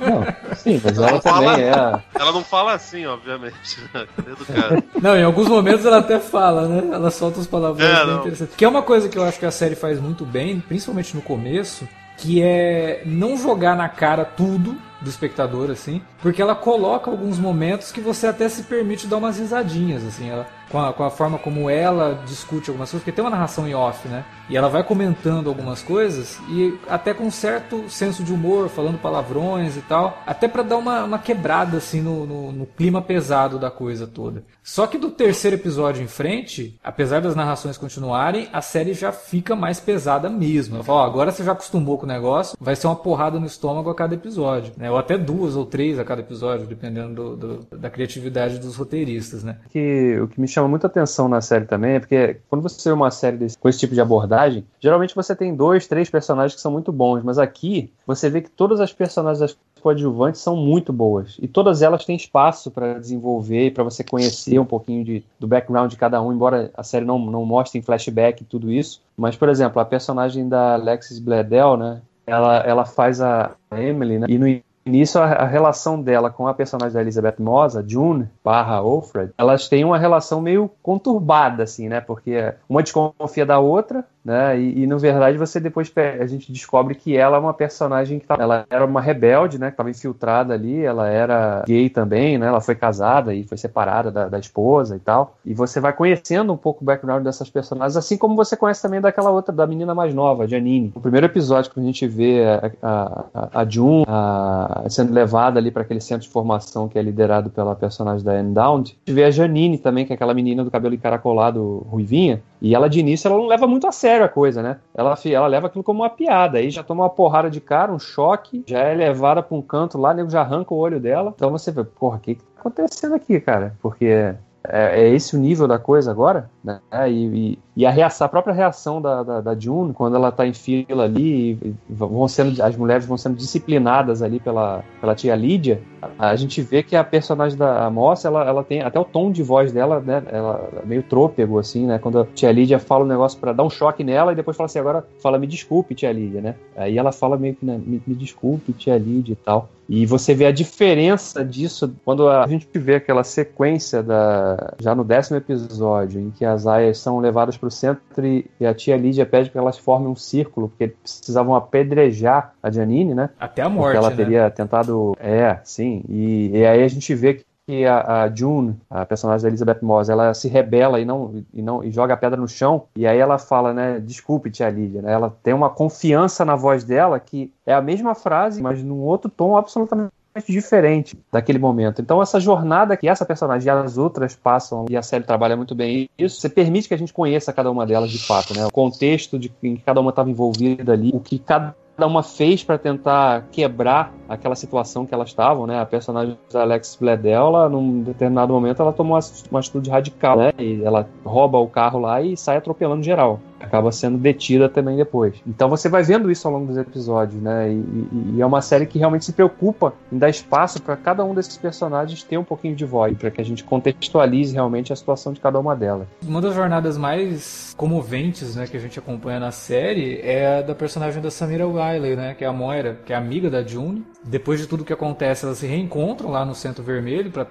[0.00, 1.70] Não, sim, mas ela, ela também fala, é.
[1.72, 2.02] A...
[2.14, 3.56] Ela não fala assim, obviamente.
[3.94, 4.06] Né?
[4.26, 4.84] Educada.
[5.00, 6.94] Não, em alguns momentos ela até fala, né?
[6.94, 8.56] Ela solta os palavrões é, bem interessantes.
[8.56, 11.22] Que é uma coisa que eu acho que a série faz muito bem, principalmente no
[11.22, 17.38] começo, que é não jogar na cara tudo do espectador, assim, porque ela coloca alguns
[17.38, 21.10] momentos que você até se permite dar umas risadinhas, assim, ela, com, a, com a
[21.10, 24.24] forma como ela discute algumas coisas, porque tem uma narração em off, né?
[24.48, 28.98] E ela vai comentando algumas coisas e até com um certo senso de humor, falando
[28.98, 33.58] palavrões e tal, até para dar uma, uma quebrada, assim, no, no, no clima pesado
[33.58, 34.44] da coisa toda.
[34.62, 39.56] Só que do terceiro episódio em frente, apesar das narrações continuarem, a série já fica
[39.56, 40.76] mais pesada mesmo.
[40.76, 43.46] Ela fala, ó, agora você já acostumou com o negócio, vai ser uma porrada no
[43.46, 44.90] estômago a cada episódio, né?
[44.90, 49.42] Ou até duas ou três a cada episódio, dependendo do, do, da criatividade dos roteiristas,
[49.42, 49.58] né?
[49.70, 52.94] Que, o que me chama muita atenção na série também é porque quando você vê
[52.94, 56.60] uma série desse, com esse tipo de abordagem, geralmente você tem dois, três personagens que
[56.60, 61.36] são muito bons, mas aqui você vê que todas as personagens coadjuvantes são muito boas
[61.40, 65.90] e todas elas têm espaço para desenvolver, para você conhecer um pouquinho de, do background
[65.90, 69.02] de cada um, embora a série não, não mostre em flashback tudo isso.
[69.16, 72.00] Mas, por exemplo, a personagem da Alexis Bledel, né?
[72.26, 74.26] Ela, ela faz a Emily, né?
[74.28, 74.48] E no
[74.86, 79.68] início a, a, relação dela com a personagem da Elizabeth Moss, June barra Alfred, elas
[79.68, 82.00] têm uma relação meio conturbada, assim, né?
[82.00, 84.58] Porque uma desconfia da outra, né?
[84.58, 88.26] E, e, na verdade você depois a gente descobre que ela é uma personagem que
[88.26, 89.68] tá, ela era uma rebelde, né?
[89.68, 92.48] Que estava infiltrada ali, ela era gay também, né?
[92.48, 95.36] Ela foi casada e foi separada da, da, esposa e tal.
[95.44, 99.00] E você vai conhecendo um pouco o background dessas personagens, assim como você conhece também
[99.00, 100.90] daquela outra, da menina mais nova, a Janine.
[100.96, 102.42] O primeiro episódio que a gente vê
[102.82, 107.02] a, a, a June a, sendo levada ali para aquele centro de formação que é
[107.02, 110.34] liderado pela personagem da Anne Dowd, a gente vê a Janine também, que é aquela
[110.34, 114.15] menina do cabelo encaracolado ruivinha, e ela de início ela não leva muito a sério
[114.24, 114.78] a coisa, né?
[114.94, 116.58] Ela, ela leva aquilo como uma piada.
[116.58, 119.98] Aí já toma uma porrada de cara, um choque, já é levada para um canto
[119.98, 121.32] lá, nego já arranca o olho dela.
[121.34, 123.74] Então você vê, porra, o que, que tá acontecendo aqui, cara?
[123.80, 124.34] Porque
[124.68, 126.80] é, é, esse o nível da coisa agora, né?
[127.08, 130.46] E, e, e a, reação, a própria reação da, da, da, June, quando ela tá
[130.46, 135.80] em fila ali, vão sendo, as mulheres vão sendo disciplinadas ali pela, pela tia Lídia,
[136.18, 139.30] a, a gente vê que a personagem da moça, ela, ela tem até o tom
[139.30, 140.22] de voz dela, né?
[140.26, 141.98] Ela é meio trôpego, assim, né?
[141.98, 144.66] Quando a tia Lídia fala um negócio para dar um choque nela e depois fala
[144.66, 146.54] assim, agora fala, me desculpe, tia Lídia, né?
[146.76, 149.68] Aí ela fala meio que, né, me, me desculpe, tia Lídia e tal.
[149.88, 155.04] E você vê a diferença disso quando a gente vê aquela sequência da já no
[155.04, 159.24] décimo episódio em que as aias são levadas para o centro e, a tia Lídia
[159.24, 163.30] pede que elas formem um círculo, porque precisavam apedrejar a Janine, né?
[163.38, 163.94] Até a morte.
[163.94, 164.16] Porque ela né?
[164.16, 165.16] teria tentado.
[165.20, 165.95] É, sim.
[166.08, 169.80] E, e aí a gente vê que que a, a, June, a personagem da Elizabeth
[169.82, 173.06] Moss, ela se rebela e não, e não e joga a pedra no chão, e
[173.06, 177.18] aí ela fala, né, desculpe, tia Lídia, né, ela tem uma confiança na voz dela
[177.18, 180.12] que é a mesma frase, mas num outro tom absolutamente
[180.48, 182.00] diferente daquele momento.
[182.00, 185.74] Então essa jornada que essa personagem e as outras passam, e a série trabalha muito
[185.74, 188.64] bem isso, você permite que a gente conheça cada uma delas de fato, né?
[188.66, 192.62] O contexto de em que cada uma estava envolvida ali, o que cada uma fez
[192.62, 195.80] para tentar quebrar aquela situação que elas estavam, né?
[195.80, 199.18] A personagem da Alex Bledel, ela, num determinado momento, ela tomou
[199.50, 200.52] uma atitude radical, né?
[200.58, 205.34] E ela rouba o carro lá e sai atropelando geral acaba sendo detida também depois.
[205.46, 207.70] Então você vai vendo isso ao longo dos episódios, né?
[207.70, 211.34] E, e, é uma série que realmente se preocupa em dar espaço para cada um
[211.34, 215.32] desses personagens ter um pouquinho de voz, para que a gente contextualize realmente a situação
[215.32, 216.06] de cada uma delas.
[216.22, 220.74] Uma das jornadas mais comoventes, né, que a gente acompanha na série é a da
[220.74, 224.04] personagem da Samira Wiley, né, que é a Moira, que é amiga da June.
[224.24, 227.46] Depois de tudo que acontece, elas se reencontram lá no Centro Vermelho para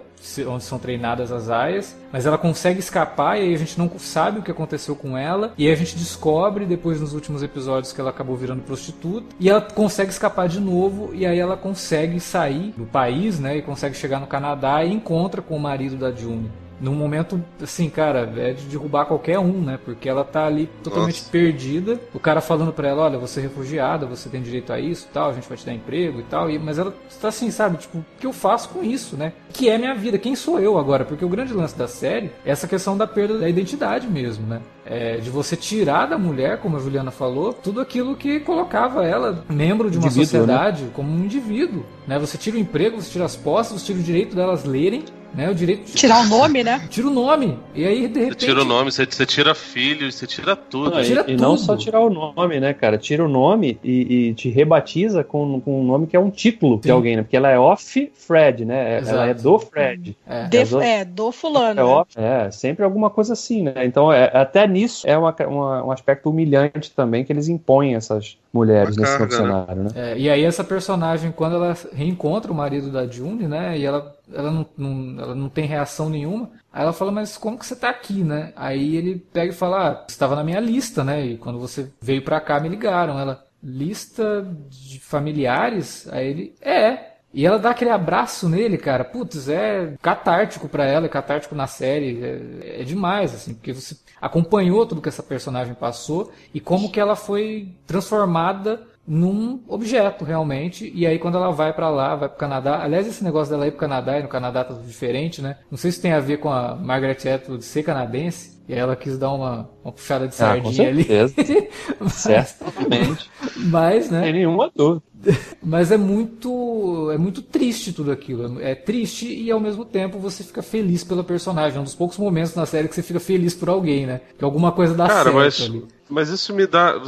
[0.47, 4.39] onde são treinadas as aias, mas ela consegue escapar e aí a gente não sabe
[4.39, 8.01] o que aconteceu com ela, e aí a gente descobre depois nos últimos episódios que
[8.01, 12.73] ela acabou virando prostituta, e ela consegue escapar de novo, e aí ela consegue sair
[12.77, 16.49] do país, né, e consegue chegar no Canadá e encontra com o marido da June.
[16.79, 19.79] Num momento, assim, cara, é de derrubar qualquer um, né?
[19.83, 21.31] Porque ela tá ali totalmente Nossa.
[21.31, 21.99] perdida.
[22.13, 25.29] O cara falando pra ela, olha, você é refugiada, você tem direito a isso tal,
[25.29, 26.49] a gente vai te dar emprego e tal.
[26.49, 27.77] E, mas ela tá assim, sabe?
[27.77, 29.33] Tipo, o que eu faço com isso, né?
[29.53, 31.05] Que é minha vida, quem sou eu agora?
[31.05, 34.61] Porque o grande lance da série é essa questão da perda da identidade mesmo, né?
[34.85, 39.43] É, de você tirar da mulher, como a Juliana falou, tudo aquilo que colocava ela
[39.49, 40.45] membro de uma indivíduo, né?
[40.45, 40.89] sociedade, né?
[40.93, 41.83] como um indivíduo.
[42.05, 42.19] Né?
[42.19, 45.03] Você tira o emprego, você tira as posses, você tira o direito delas lerem
[45.35, 45.49] né?
[45.49, 45.93] O direito de...
[45.93, 46.85] Tirar o nome, né?
[46.89, 47.59] Tira o nome.
[47.73, 48.41] E aí, de repente.
[48.41, 50.91] Você tira o nome, você, você tira filhos, você tira tudo.
[50.91, 51.33] Não, tira e, tudo.
[51.33, 52.97] e não só tirar o nome, né, cara?
[52.97, 56.75] Tira o nome e, e te rebatiza com, com um nome que é um título
[56.75, 56.81] Sim.
[56.81, 57.23] de alguém, né?
[57.23, 58.99] Porque ela é off Fred, né?
[58.99, 59.15] Exato.
[59.15, 60.17] Ela é do Fred.
[60.27, 61.79] É, de, é, é do fulano.
[61.79, 61.83] É, né?
[61.83, 63.85] off, é, sempre alguma coisa assim, né?
[63.85, 68.37] Então, é, até nisso é uma, uma, um aspecto humilhante também que eles impõem essas
[68.55, 69.43] mulheres nesse carga, né?
[69.43, 69.89] cenário, né?
[69.95, 73.77] É, e aí essa personagem, quando ela reencontra o marido da June, né?
[73.77, 76.49] E ela, ela, não, não, ela não tem reação nenhuma.
[76.71, 78.53] Aí ela fala, mas como que você tá aqui, né?
[78.55, 81.25] Aí ele pega e fala, ah, estava na minha lista, né?
[81.25, 83.19] E quando você veio pra cá me ligaram.
[83.19, 86.07] Ela, lista de familiares?
[86.11, 87.15] Aí ele, é.
[87.33, 89.03] E ela dá aquele abraço nele, cara.
[89.03, 92.23] Putz, é catártico para ela, é catártico na série.
[92.23, 93.93] É, é, demais, assim, porque você
[94.25, 100.91] acompanhou tudo que essa personagem passou e como que ela foi transformada num objeto realmente.
[100.95, 102.81] E aí quando ela vai para lá, vai pro Canadá.
[102.81, 105.57] Aliás, esse negócio dela ir pro Canadá e no Canadá tá tudo diferente, né?
[105.69, 108.54] Não sei se tem a ver com a Margaret Atwood ser canadense.
[108.67, 111.07] E aí ela quis dar uma, uma puxada de sardinha ah, com ali.
[111.99, 113.29] mas, Certamente.
[113.57, 114.23] Mas, né?
[114.23, 115.03] Sem nenhuma dúvida.
[115.63, 118.61] Mas é muito é muito triste tudo aquilo.
[118.61, 121.77] É triste e ao mesmo tempo você fica feliz pela personagem.
[121.77, 124.21] É um dos poucos momentos na série que você fica feliz por alguém, né?
[124.37, 125.85] Que alguma coisa dá Cara, certo mas, ali.
[126.09, 127.01] Mas isso me dá.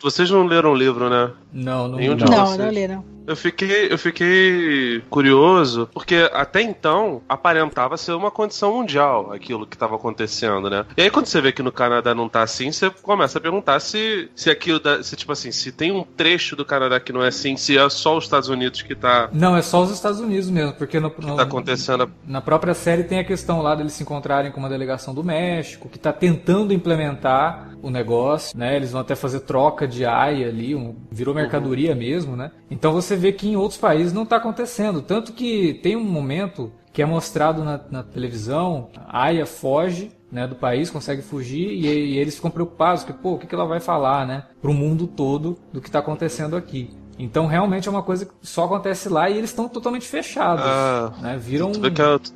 [0.00, 1.32] Vocês não leram o livro, né?
[1.52, 1.98] Não, não.
[1.98, 2.16] Nenhum não.
[2.18, 2.58] de não, vocês.
[2.58, 3.04] não leram.
[3.26, 9.76] Eu fiquei, eu fiquei curioso, porque até então aparentava ser uma condição mundial aquilo que
[9.76, 10.84] estava acontecendo, né?
[10.96, 13.80] E aí quando você vê que no Canadá não tá assim, você começa a perguntar
[13.80, 17.22] se, se aquilo, da, se tipo assim, se tem um trecho do Canadá que não
[17.22, 19.28] é assim, se é só os Estados Unidos que tá.
[19.32, 22.10] Não, é só os Estados Unidos mesmo, porque no, no tá acontecendo.
[22.26, 25.88] Na própria série tem a questão lá deles se encontrarem com uma delegação do México,
[25.88, 28.76] que tá tentando implementar o negócio, né?
[28.76, 31.98] Eles vão até fazer troca de AIA ali, um, virou mercadoria uhum.
[31.98, 32.50] mesmo, né?
[32.70, 35.02] Então você vê que em outros países não está acontecendo.
[35.02, 40.46] Tanto que tem um momento que é mostrado na, na televisão, a Aya foge né,
[40.46, 43.66] do país, consegue fugir e, e, eles ficam preocupados, que pô, o que, que ela
[43.66, 46.90] vai falar, né, para o mundo todo do que está acontecendo aqui.
[47.18, 50.64] Então realmente é uma coisa que só acontece lá e eles estão totalmente fechados.
[50.64, 51.38] Ah, né?
[51.40, 51.72] Viram.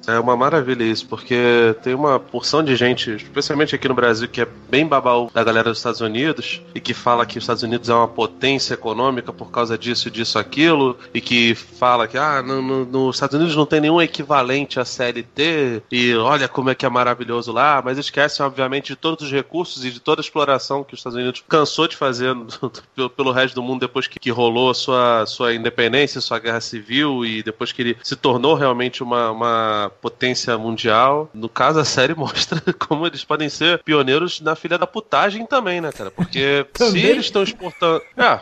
[0.07, 4.29] É, é uma maravilha isso, porque tem uma porção de gente, especialmente aqui no Brasil,
[4.29, 7.63] que é bem babau da galera dos Estados Unidos e que fala que os Estados
[7.63, 12.43] Unidos é uma potência econômica por causa disso, disso, aquilo, e que fala que ah,
[12.43, 16.75] no, no, nos Estados Unidos não tem nenhum equivalente à CLT e olha como é
[16.75, 20.25] que é maravilhoso lá, mas esquecem, obviamente, de todos os recursos e de toda a
[20.25, 22.35] exploração que os Estados Unidos cansou de fazer
[22.95, 27.25] pelo, pelo resto do mundo depois que, que rolou sua, sua independência, sua guerra civil
[27.25, 31.31] e depois que ele se tornou realmente uma, uma potência mundial.
[31.33, 35.81] No caso, a série mostra como eles podem ser pioneiros na filha da putagem também,
[35.81, 36.11] né, cara?
[36.11, 38.03] Porque se eles estão exportando.
[38.17, 38.41] É,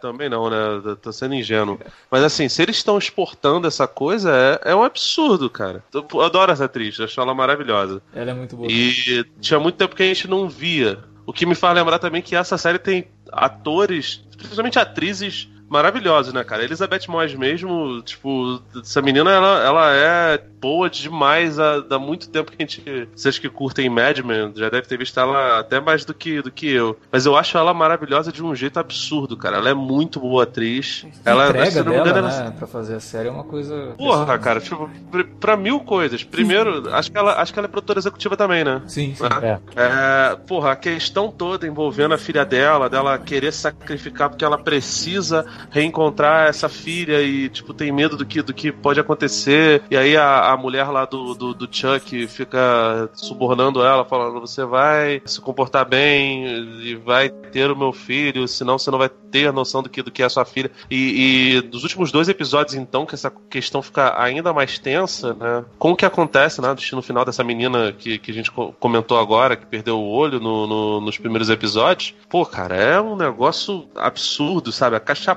[0.00, 0.96] também não, né?
[1.00, 1.78] Tô sendo ingênuo.
[2.10, 5.82] Mas assim, se eles estão exportando essa coisa, é, é um absurdo, cara.
[5.92, 8.02] Eu adoro essa atriz, acho ela maravilhosa.
[8.14, 8.70] Ela é muito boa.
[8.70, 10.98] E tinha muito tempo que a gente não via.
[11.26, 16.44] O que me faz lembrar também que essa série tem atores principalmente atrizes maravilhosos, né,
[16.44, 16.64] cara?
[16.64, 22.50] Elizabeth Moss mesmo, tipo, essa menina, ela, ela é boa demais há, há muito tempo
[22.50, 23.08] que a gente.
[23.14, 26.50] Vocês que curtem Mad Men, já deve ter visto ela até mais do que, do
[26.50, 26.98] que eu.
[27.10, 29.58] Mas eu acho ela maravilhosa de um jeito absurdo, cara.
[29.58, 31.06] Ela é muito boa atriz.
[31.24, 32.44] A ela entrega dela, ela...
[32.44, 33.94] né, pra fazer a série é uma coisa.
[33.96, 34.90] Porra, cara, tipo,
[35.40, 36.24] pra mil coisas.
[36.24, 38.82] Primeiro, acho que, ela, acho que ela é produtora executiva também, né?
[38.86, 39.24] Sim, sim.
[39.42, 39.58] É.
[39.76, 45.46] É, porra, a questão toda envolvendo a filha dela, dela querer sacrificar porque ela precisa
[45.70, 49.82] reencontrar essa filha e, tipo, tem medo do que, do que pode acontecer.
[49.90, 54.64] E aí a, a mulher lá do, do, do, Chuck fica subornando ela, falando: você
[54.64, 56.46] vai se comportar bem
[56.82, 60.02] e vai ter o meu filho, senão você não vai ter a noção do que,
[60.02, 60.70] do que é a sua filha.
[60.90, 65.64] E, e dos últimos dois episódios, então, que essa questão fica ainda mais tensa, né?
[65.78, 66.74] Com o que acontece, né?
[66.74, 70.66] Destino final dessa menina que, que a gente comentou agora, que perdeu o olho no,
[70.66, 72.14] no, nos primeiros episódios.
[72.28, 74.96] Pô, cara, é um negócio absurdo, sabe?
[74.96, 75.34] A caixa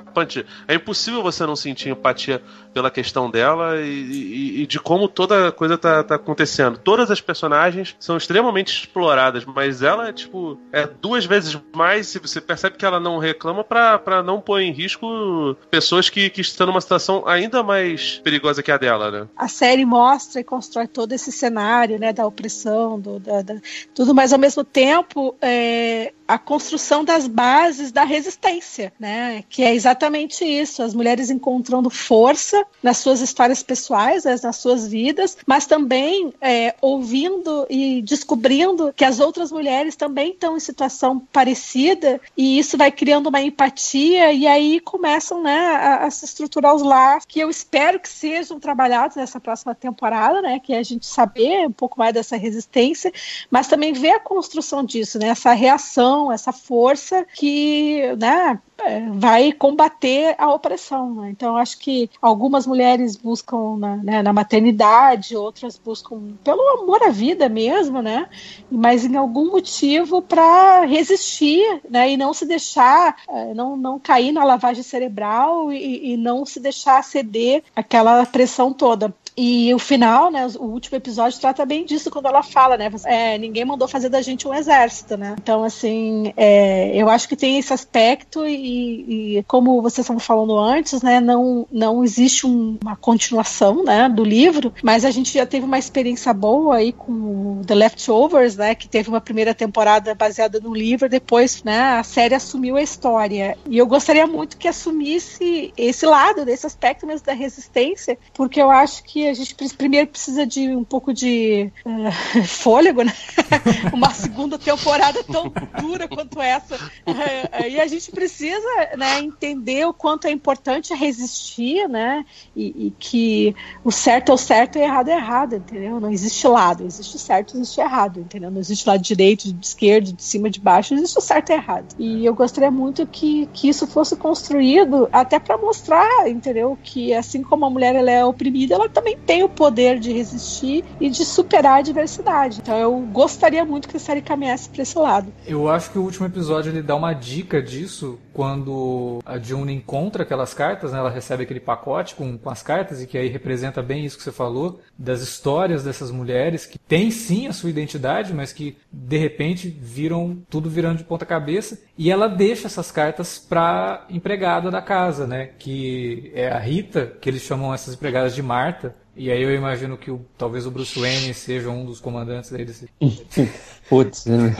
[0.67, 2.41] É impossível você não sentir empatia
[2.73, 6.77] pela questão dela e, e, e de como toda a coisa tá, tá, acontecendo.
[6.77, 12.07] Todas as personagens são extremamente exploradas, mas ela é tipo é duas vezes mais.
[12.07, 16.41] Se você percebe que ela não reclama para não pôr em risco pessoas que, que
[16.41, 19.27] estão numa situação ainda mais perigosa que a dela, né?
[19.35, 23.55] A série mostra e constrói todo esse cenário, né, da opressão, do, da, da,
[23.93, 29.43] tudo, mas ao mesmo tempo é, a construção das bases da resistência, né?
[29.49, 34.87] Que é exatamente isso: as mulheres encontrando força nas suas histórias pessoais, né, nas suas
[34.87, 41.19] vidas, mas também é, ouvindo e descobrindo que as outras mulheres também estão em situação
[41.33, 46.75] parecida, e isso vai criando uma empatia, e aí começam né, a, a se estruturar
[46.75, 50.59] os laços, que eu espero que sejam trabalhados nessa próxima temporada, né?
[50.59, 53.11] Que é a gente saber um pouco mais dessa resistência,
[53.49, 55.29] mas também ver a construção disso, né?
[55.29, 61.13] Essa reação essa força que né, é, vai combater a opressão.
[61.15, 61.29] Né?
[61.31, 67.09] Então, acho que algumas mulheres buscam na, né, na, maternidade, outras buscam pelo amor à
[67.09, 68.27] vida mesmo, né?
[68.71, 72.11] mas em algum motivo para resistir né?
[72.11, 76.59] e não se deixar, é, não, não cair na lavagem cerebral e, e não se
[76.59, 79.13] deixar ceder aquela pressão toda.
[79.41, 83.37] E o final, né, o último episódio trata bem disso quando ela fala, né, é,
[83.37, 85.33] ninguém mandou fazer da gente um exército, né.
[85.41, 90.57] Então, assim, é, eu acho que tem esse aspecto e, e, como vocês estavam falando
[90.57, 95.45] antes, né, não, não existe um, uma continuação, né, do livro, mas a gente já
[95.45, 100.59] teve uma experiência boa aí com The Leftovers, né, que teve uma primeira temporada baseada
[100.59, 103.57] no livro, depois, né, a série assumiu a história.
[103.69, 108.69] E eu gostaria muito que assumisse esse lado, desse aspecto mesmo da resistência, porque eu
[108.69, 113.13] acho que a gente primeiro precisa de um pouco de uh, fôlego, né?
[113.93, 116.75] Uma segunda temporada tão dura quanto essa.
[116.75, 118.67] Uh, e a gente precisa
[118.97, 122.25] né, entender o quanto é importante resistir, né?
[122.55, 125.99] E, e, que o certo é o certo e o errado é errado, entendeu?
[125.99, 128.49] Não existe lado, existe certo existe errado, entendeu?
[128.49, 131.95] Não existe lado direito, de esquerdo, de cima, de baixo, existe o certo e errado.
[131.97, 136.77] E eu gostaria muito que, que isso fosse construído até para mostrar, entendeu?
[136.83, 140.83] Que assim como a mulher ela é oprimida, ela também tem o poder de resistir
[140.99, 142.59] e de superar a adversidade.
[142.61, 145.31] Então eu gostaria muito que a série caminhasse para esse lado.
[145.45, 150.23] Eu acho que o último episódio ele dá uma dica disso quando a June encontra
[150.23, 150.99] aquelas cartas, né?
[150.99, 154.23] ela recebe aquele pacote com, com as cartas e que aí representa bem isso que
[154.23, 159.17] você falou, das histórias dessas mulheres que têm sim a sua identidade, mas que de
[159.17, 164.81] repente viram tudo virando de ponta cabeça e ela deixa essas cartas para empregada da
[164.81, 165.49] casa, né?
[165.59, 169.97] Que é a Rita, que eles chamam essas empregadas de Marta, e aí eu imagino
[169.97, 172.87] que o, talvez o Bruce Wayne seja um dos comandantes aí desse.
[173.89, 174.55] Putz, né?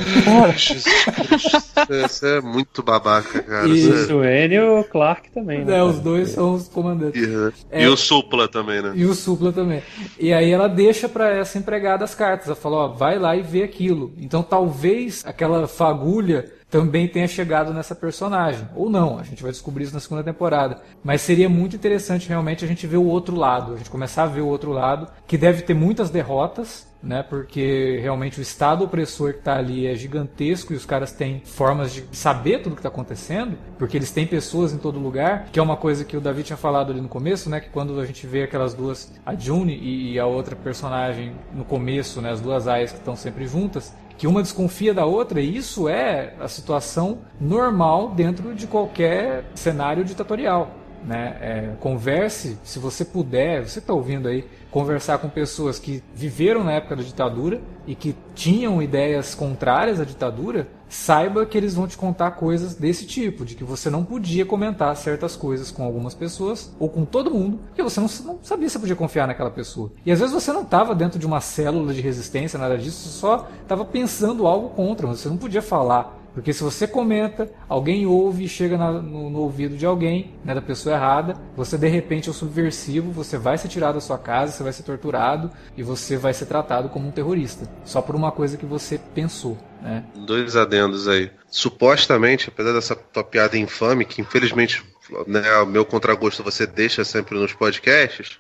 [1.88, 3.66] Você é muito babaca, cara.
[3.70, 5.78] E o Bruce Wayne e o Clark também, né?
[5.78, 7.22] É, os dois são os comandantes.
[7.22, 8.92] E, é, e o Supla também, né?
[8.96, 9.82] E o Supla também.
[10.20, 12.48] E aí ela deixa para essa empregada as cartas.
[12.48, 14.14] Ela fala, ó, vai lá e vê aquilo.
[14.18, 18.68] Então talvez aquela fagulha também tenha chegado nessa personagem.
[18.76, 20.82] Ou não, a gente vai descobrir isso na segunda temporada.
[21.04, 24.28] Mas seria muito interessante realmente a gente ver o outro lado, a gente começar a
[24.28, 27.24] ver o outro lado, que deve ter muitas derrotas, né?
[27.24, 31.94] Porque realmente o estado opressor que está ali é gigantesco e os caras têm formas
[31.94, 35.64] de saber tudo que está acontecendo, porque eles têm pessoas em todo lugar, que é
[35.64, 37.60] uma coisa que o David tinha falado ali no começo, né?
[37.60, 42.22] Que quando a gente vê aquelas duas, a June e a outra personagem no começo,
[42.22, 42.32] né?
[42.32, 46.34] As duas aias que estão sempre juntas, que uma desconfia da outra, e isso é
[46.42, 50.76] a situação normal dentro de qualquer cenário ditatorial.
[51.06, 51.38] Né?
[51.40, 56.74] É, converse, se você puder, você está ouvindo aí, conversar com pessoas que viveram na
[56.74, 61.98] época da ditadura e que tinham ideias contrárias à ditadura, saiba que eles vão te
[61.98, 66.72] contar coisas desse tipo, de que você não podia comentar certas coisas com algumas pessoas
[66.80, 69.92] ou com todo mundo, porque você não, não sabia se podia confiar naquela pessoa.
[70.06, 73.20] E às vezes você não estava dentro de uma célula de resistência, nada disso, você
[73.20, 78.46] só estava pensando algo contra, você não podia falar porque se você comenta, alguém ouve
[78.46, 82.30] e chega na, no, no, ouvido de alguém, né, da pessoa errada, você de repente
[82.30, 85.84] é um subversivo, você vai ser tirado da sua casa, você vai ser torturado e
[85.84, 87.70] você vai ser tratado como um terrorista.
[87.84, 89.58] Só por uma coisa que você pensou.
[89.82, 90.06] Né?
[90.16, 91.30] Dois adendos aí.
[91.50, 94.82] Supostamente, apesar dessa tua piada infame, que infelizmente
[95.28, 98.40] né, o meu contragosto você deixa sempre nos podcasts,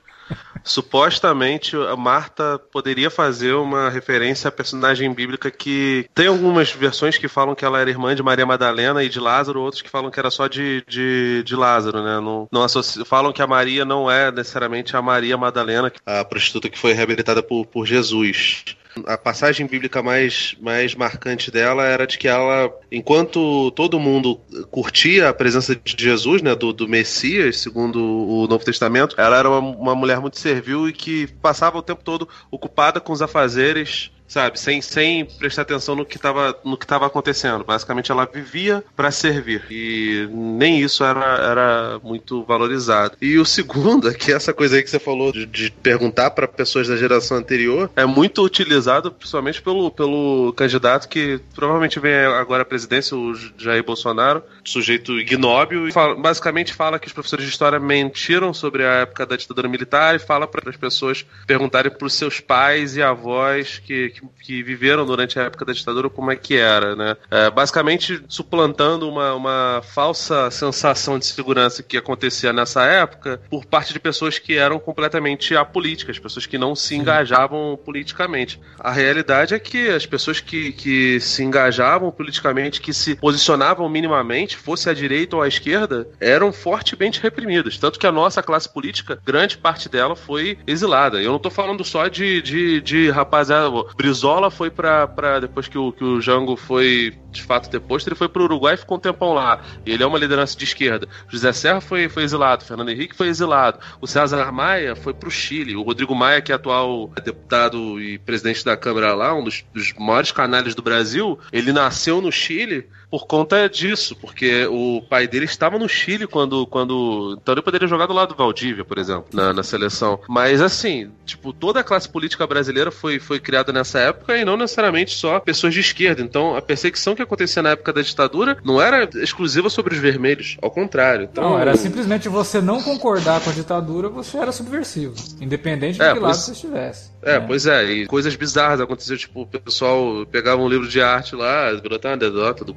[0.64, 7.28] Supostamente a Marta poderia fazer uma referência à personagem bíblica que tem algumas versões que
[7.28, 10.20] falam que ela era irmã de Maria Madalena e de Lázaro, outros que falam que
[10.20, 12.20] era só de, de, de Lázaro, né?
[12.20, 16.70] Não, não associa, falam que a Maria não é necessariamente a Maria Madalena, a prostituta
[16.70, 18.64] que foi reabilitada por, por Jesus.
[19.06, 24.39] A passagem bíblica mais, mais marcante dela era de que ela, enquanto todo mundo
[24.72, 29.50] curtia a presença de Jesus, né, do, do Messias, segundo o Novo Testamento, ela era
[29.50, 34.12] uma, uma mulher muito servil e que passava o tempo todo ocupada com os afazeres
[34.30, 34.60] sabe?
[34.60, 37.64] Sem, sem prestar atenção no que estava no que acontecendo.
[37.64, 43.18] Basicamente, ela vivia para servir e nem isso era, era muito valorizado.
[43.22, 46.48] E o segundo é que essa coisa aí que você falou de, de perguntar para
[46.48, 52.62] pessoas da geração anterior é muito utilizado, principalmente pelo, pelo candidato que provavelmente vem agora
[52.62, 57.52] à presidência, o Jair Bolsonaro, sujeito ignóbil, e fala, basicamente fala que os professores de
[57.52, 62.06] história mentiram sobre a época da ditadura militar e fala para as pessoas perguntarem para
[62.06, 66.32] os seus pais e avós que, que que, viveram durante a época da ditadura como
[66.32, 67.16] é que era, né?
[67.30, 73.94] É, basicamente suplantando uma, uma falsa sensação de segurança que acontecia nessa época por parte
[73.94, 78.60] de pessoas que eram completamente apolíticas, pessoas que não se engajavam politicamente.
[78.80, 84.58] A realidade é que as pessoas que, que se engajavam politicamente, que se posicionavam minimamente,
[84.60, 87.78] fosse à direita ou à esquerda, eram fortemente reprimidas.
[87.78, 91.22] Tanto que a nossa classe política, grande parte dela foi exilada.
[91.22, 95.91] Eu não estou falando só de, de, de rapaziada Brizola foi para depois que o,
[95.91, 98.99] que o Jango foi de fato deposto, ele foi para o Uruguai e ficou um
[98.99, 99.62] tempão lá.
[99.86, 101.07] Ele é uma liderança de esquerda.
[101.28, 105.32] José Serra foi, foi exilado, Fernando Henrique foi exilado, o César Maia foi para o
[105.32, 109.64] Chile, o Rodrigo Maia, que é atual deputado e presidente da Câmara lá, um dos,
[109.74, 115.28] dos maiores canais do Brasil, ele nasceu no Chile por conta disso, porque o pai
[115.28, 116.66] dele estava no Chile quando.
[116.68, 120.20] quando então ele poderia jogar do lado do Valdívia, por exemplo, na, na seleção.
[120.28, 124.55] Mas assim, tipo, toda a classe política brasileira foi, foi criada nessa época e não
[124.55, 126.22] necessariamente só pessoas de esquerda.
[126.22, 130.57] Então a perseguição que acontecia na época da ditadura não era exclusiva sobre os vermelhos,
[130.62, 131.28] ao contrário.
[131.32, 136.03] Então, não, era simplesmente você não concordar com a ditadura, você era subversivo, independente de
[136.03, 137.12] é, que lado você estivesse.
[137.22, 141.01] É, é, pois é, e coisas bizarras aconteciam, tipo, o pessoal pegava um livro de
[141.01, 142.74] arte lá, até uma anedota do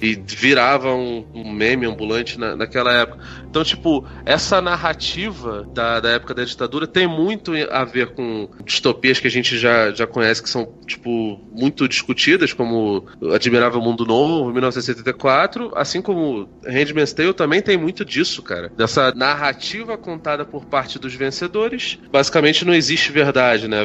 [0.00, 3.18] e virava um, um meme ambulante na, naquela época.
[3.48, 9.18] Então, tipo, essa narrativa da, da época da ditadura tem muito a ver com distopias
[9.18, 14.52] que a gente já, já conhece, que são, tipo, muito discutidas, como Admirável Mundo Novo,
[14.52, 18.70] 1974, assim como Handmaid's Tale também tem muito disso, cara.
[18.76, 21.98] Dessa narrativa contada por parte dos vencedores.
[22.10, 23.78] Basicamente não existe verdade, né?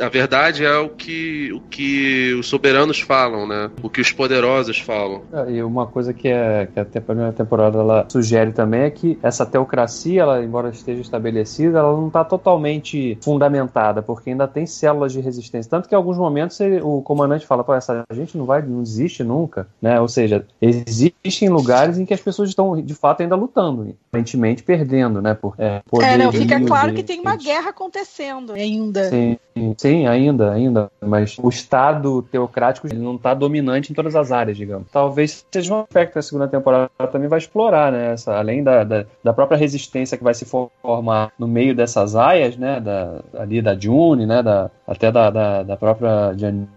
[0.00, 3.70] A verdade é o que, o que os soberanos falam, né?
[3.82, 5.22] O que os poderosos falam.
[5.32, 9.18] É, e uma coisa que, é, que a primeira temporada ela sugere também é que
[9.22, 15.12] essa teocracia, ela, embora esteja estabelecida, ela não está totalmente fundamentada, porque ainda tem células
[15.12, 15.70] de resistência.
[15.70, 18.82] Tanto que em alguns momentos ele, o comandante fala, pô, essa gente não vai, não
[18.82, 20.00] existe nunca, né?
[20.00, 25.20] Ou seja, existem lugares em que as pessoas estão de fato ainda lutando, aparentemente perdendo,
[25.20, 25.34] né?
[25.34, 29.08] Por, é, poder, é não, fica claro que tem uma guerra acontecendo ainda.
[29.08, 29.38] Sim,
[29.76, 30.90] sim, ainda, ainda.
[31.00, 34.69] Mas o Estado teocrático ele não está dominante em todas as áreas, digamos.
[34.92, 38.12] Talvez seja um aspecto que a segunda temporada também vai explorar, né?
[38.12, 42.56] Essa, além da, da, da, própria resistência que vai se formar no meio dessas aias,
[42.56, 42.80] né?
[42.80, 44.42] Da, ali da June, né?
[44.42, 46.68] Da, até da, da, da própria Janine,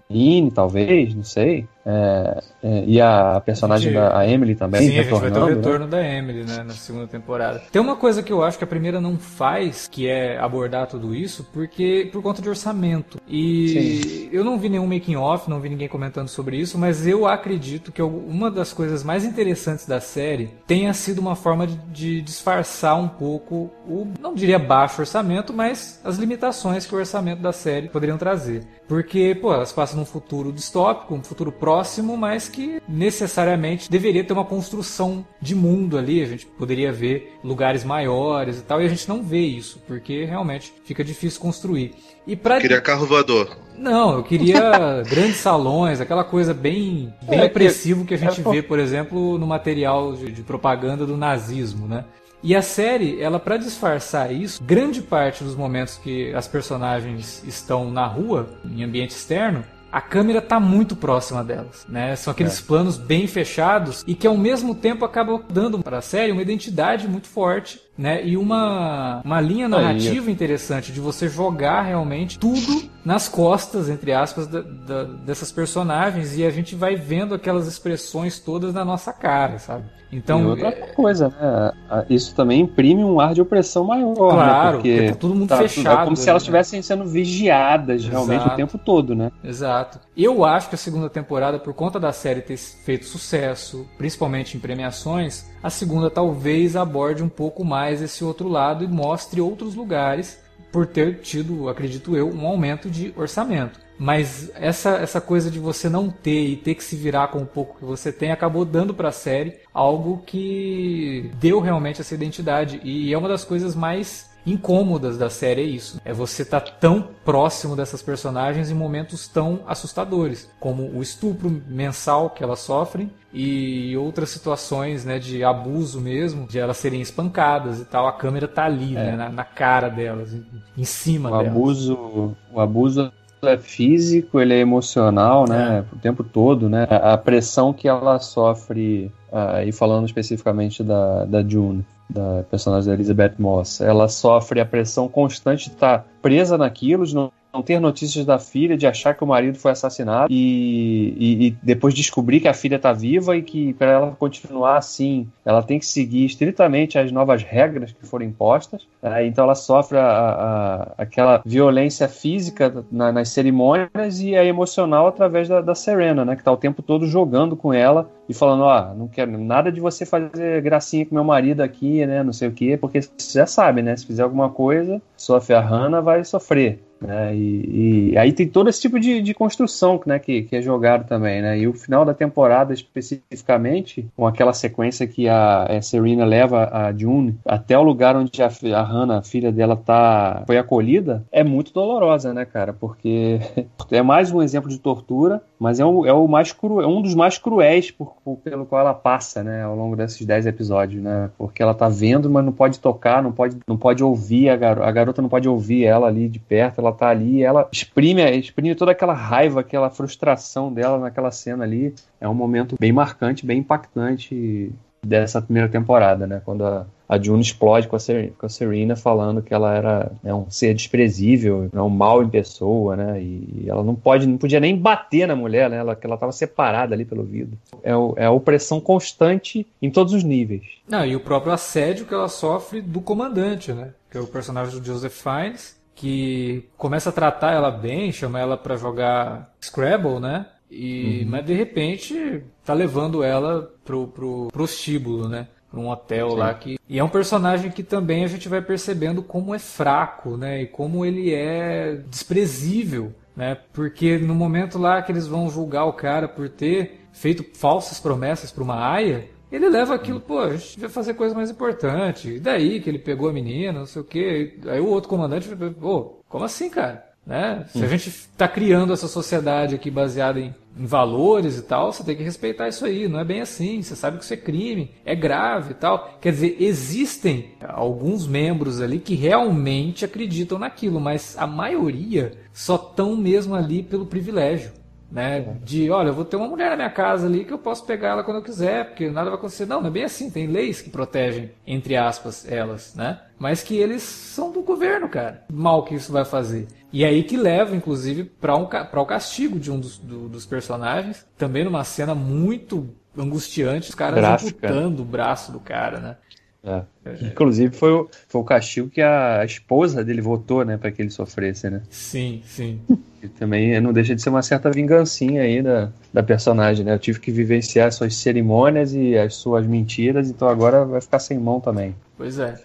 [0.54, 1.68] talvez, não sei.
[1.86, 4.82] É, é, e a personagem gente, da Emily também.
[4.82, 5.54] Sim, a gente vai ter o né?
[5.54, 5.92] retorno né?
[5.92, 7.62] da Emily né, na segunda temporada.
[7.72, 11.14] Tem uma coisa que eu acho que a primeira não faz, que é abordar tudo
[11.14, 13.20] isso, porque por conta de orçamento.
[13.28, 14.30] E Sim.
[14.32, 17.92] eu não vi nenhum making off, não vi ninguém comentando sobre isso, mas eu acredito
[17.92, 22.98] que uma das coisas mais interessantes da série tenha sido uma forma de, de disfarçar
[22.98, 27.90] um pouco o, não diria baixo orçamento, mas as limitações que o orçamento da série
[27.90, 28.64] poderiam trazer.
[28.88, 34.34] Porque, pô, elas passam num futuro distópico, um futuro próximo, mas que necessariamente deveria ter
[34.34, 36.22] uma construção de mundo ali.
[36.22, 40.26] A gente poderia ver lugares maiores e tal, e a gente não vê isso, porque
[40.26, 41.96] realmente fica difícil construir.
[42.28, 42.58] E pra...
[42.58, 43.58] Eu queria carro voador.
[43.78, 48.44] Não, eu queria grandes salões, aquela coisa bem, bem é, opressivo que a gente é,
[48.44, 52.06] vê, por exemplo, no material de, de propaganda do nazismo, né?
[52.44, 57.90] E a série, ela para disfarçar isso, grande parte dos momentos que as personagens estão
[57.90, 59.64] na rua, em ambiente externo,
[59.94, 62.16] a câmera está muito próxima delas, né?
[62.16, 62.64] São aqueles é.
[62.64, 67.08] planos bem fechados e que ao mesmo tempo acabam dando para a série uma identidade
[67.08, 68.26] muito forte né?
[68.26, 70.32] E uma, uma linha narrativa Aí.
[70.32, 76.46] interessante de você jogar realmente tudo nas costas, entre aspas, da, da, dessas personagens e
[76.46, 79.86] a gente vai vendo aquelas expressões todas na nossa cara, sabe?
[80.12, 80.72] Então, e outra é...
[80.94, 82.04] coisa, né?
[82.10, 84.16] Isso também imprime um ar de opressão maior, né?
[84.16, 84.72] claro, né?
[84.74, 86.02] Porque, porque tá todo mundo tá, fechado.
[86.02, 88.54] É como se elas estivessem sendo vigiadas realmente Exato.
[88.54, 89.32] o tempo todo, né?
[89.44, 90.00] Exato.
[90.16, 94.60] Eu acho que a segunda temporada, por conta da série ter feito sucesso, principalmente em
[94.60, 100.42] premiações, a segunda talvez aborde um pouco mais esse outro lado e mostre outros lugares
[100.72, 103.80] por ter tido, acredito eu, um aumento de orçamento.
[103.98, 107.46] Mas essa, essa coisa de você não ter e ter que se virar com o
[107.46, 112.82] pouco que você tem acabou dando para a série algo que deu realmente essa identidade.
[112.84, 116.00] E é uma das coisas mais incômodas da série é isso.
[116.04, 121.50] É você estar tá tão próximo dessas personagens em momentos tão assustadores, como o estupro
[121.68, 127.80] mensal que elas sofrem e outras situações, né, de abuso mesmo, de elas serem espancadas
[127.80, 128.08] e tal.
[128.08, 129.04] A câmera tá ali, é.
[129.04, 130.36] né, na, na, cara delas,
[130.78, 131.48] em cima o delas.
[131.48, 135.96] Abuso, o abuso é físico, ele é emocional, né, é.
[135.96, 136.88] o tempo todo, né.
[136.90, 142.94] A pressão que ela sofre, uh, e falando especificamente da, da June, da personagem da
[142.94, 143.82] Elizabeth Moss.
[143.82, 148.40] Ela sofre a pressão constante de estar presa naquilo, de não não ter notícias da
[148.40, 152.54] filha, de achar que o marido foi assassinado e, e, e depois descobrir que a
[152.54, 157.12] filha está viva e que para ela continuar assim, ela tem que seguir estritamente as
[157.12, 158.88] novas regras que foram impostas.
[159.02, 165.08] É, então ela sofre a, a, aquela violência física na, nas cerimônias e a emocional
[165.08, 168.64] através da, da Serena, né, que está o tempo todo jogando com ela e falando,
[168.64, 172.48] oh, não quero nada de você fazer gracinha com meu marido aqui, né, não sei
[172.48, 176.24] o quê, porque você já sabe, né, se fizer alguma coisa, sofre a Hannah, vai
[176.24, 176.80] sofrer.
[177.04, 177.36] Né?
[177.36, 181.08] E, e, aí tem todo esse tipo de, de construção né, que, que, é jogado
[181.08, 181.42] também.
[181.42, 181.60] Né?
[181.60, 186.94] E o final da temporada, especificamente, com aquela sequência que a, a Serena leva a
[186.96, 191.74] June até o lugar onde a, a Hannah, filha dela, tá, foi acolhida, é muito
[191.74, 192.74] dolorosa, né, cara?
[192.74, 193.40] Porque
[193.92, 197.02] é mais um exemplo de tortura, mas é, o, é, o mais cru, é um
[197.02, 201.02] dos mais cruéis por, por, pelo qual ela passa né, ao longo desses 10 episódios.
[201.02, 201.30] Né?
[201.38, 204.86] Porque ela tá vendo, mas não pode tocar, não pode, não pode ouvir a garota,
[204.86, 208.76] a garota não pode ouvir ela ali de perto, ela tá ali ela exprime, exprime
[208.76, 211.96] toda aquela raiva, aquela frustração dela naquela cena ali.
[212.20, 214.70] É um momento bem marcante, bem impactante
[215.04, 216.42] dessa primeira temporada, né?
[216.44, 220.12] Quando a, a June explode com a, Ser, com a Serena falando que ela era
[220.24, 223.22] né, um ser desprezível, né, um mal em pessoa, né?
[223.22, 225.78] E ela não pode, não podia nem bater na mulher, né?
[225.78, 227.58] Ela, ela estava separada ali pelo vidro.
[227.84, 230.64] É, é a opressão constante em todos os níveis.
[230.88, 233.90] Não, e o próprio assédio que ela sofre do comandante, né?
[234.10, 238.58] Que é o personagem do Joseph Fiennes, que começa a tratar ela bem, chama ela
[238.58, 240.48] para jogar Scrabble, né?
[240.74, 241.30] E, uhum.
[241.30, 245.48] Mas de repente tá levando ela pro, pro prostíbulo, né?
[245.70, 246.38] Pra um hotel Sim.
[246.38, 246.80] lá que.
[246.90, 250.64] E é um personagem que também a gente vai percebendo como é fraco, né?
[250.64, 253.58] E como ele é desprezível, né?
[253.72, 258.52] Porque no momento lá que eles vão julgar o cara por ter feito falsas promessas
[258.52, 262.34] para uma aia, ele leva aquilo, pô, a gente vai fazer coisa mais importante.
[262.34, 264.58] E daí que ele pegou a menina, não sei o quê.
[264.66, 265.48] Aí o outro comandante,
[265.80, 267.13] pô, como assim, cara?
[267.26, 267.66] Né?
[267.70, 272.04] Se a gente está criando essa sociedade aqui baseada em, em, valores e tal, você
[272.04, 273.08] tem que respeitar isso aí.
[273.08, 273.82] Não é bem assim.
[273.82, 276.18] Você sabe que isso é crime, é grave e tal.
[276.20, 283.16] Quer dizer, existem alguns membros ali que realmente acreditam naquilo, mas a maioria só estão
[283.16, 284.83] mesmo ali pelo privilégio
[285.14, 285.46] né?
[285.64, 288.10] De, olha, eu vou ter uma mulher na minha casa ali que eu posso pegar
[288.10, 289.68] ela quando eu quiser, porque nada vai acontecer.
[289.68, 290.32] Não, não é bem assim.
[290.32, 293.22] Tem leis que protegem, entre aspas, elas, né?
[293.38, 295.44] Mas que eles são do governo, cara.
[295.52, 296.68] Mal que isso vai fazer.
[296.92, 301.24] E aí que leva, inclusive, para um, o castigo de um dos, do, dos personagens.
[301.38, 304.68] Também numa cena muito angustiante, os caras Gráfica.
[304.68, 306.18] amputando o braço do cara, né?
[306.66, 306.84] É.
[307.22, 311.10] Inclusive foi o, foi o castigo que a esposa dele votou, né, para que ele
[311.10, 311.82] sofresse, né?
[311.90, 312.80] Sim, sim.
[313.22, 316.94] E também não deixa de ser uma certa vingancinha aí da, da personagem, né?
[316.94, 321.38] Eu tive que vivenciar suas cerimônias e as suas mentiras, então agora vai ficar sem
[321.38, 321.94] mão também.
[322.18, 322.56] Pois é.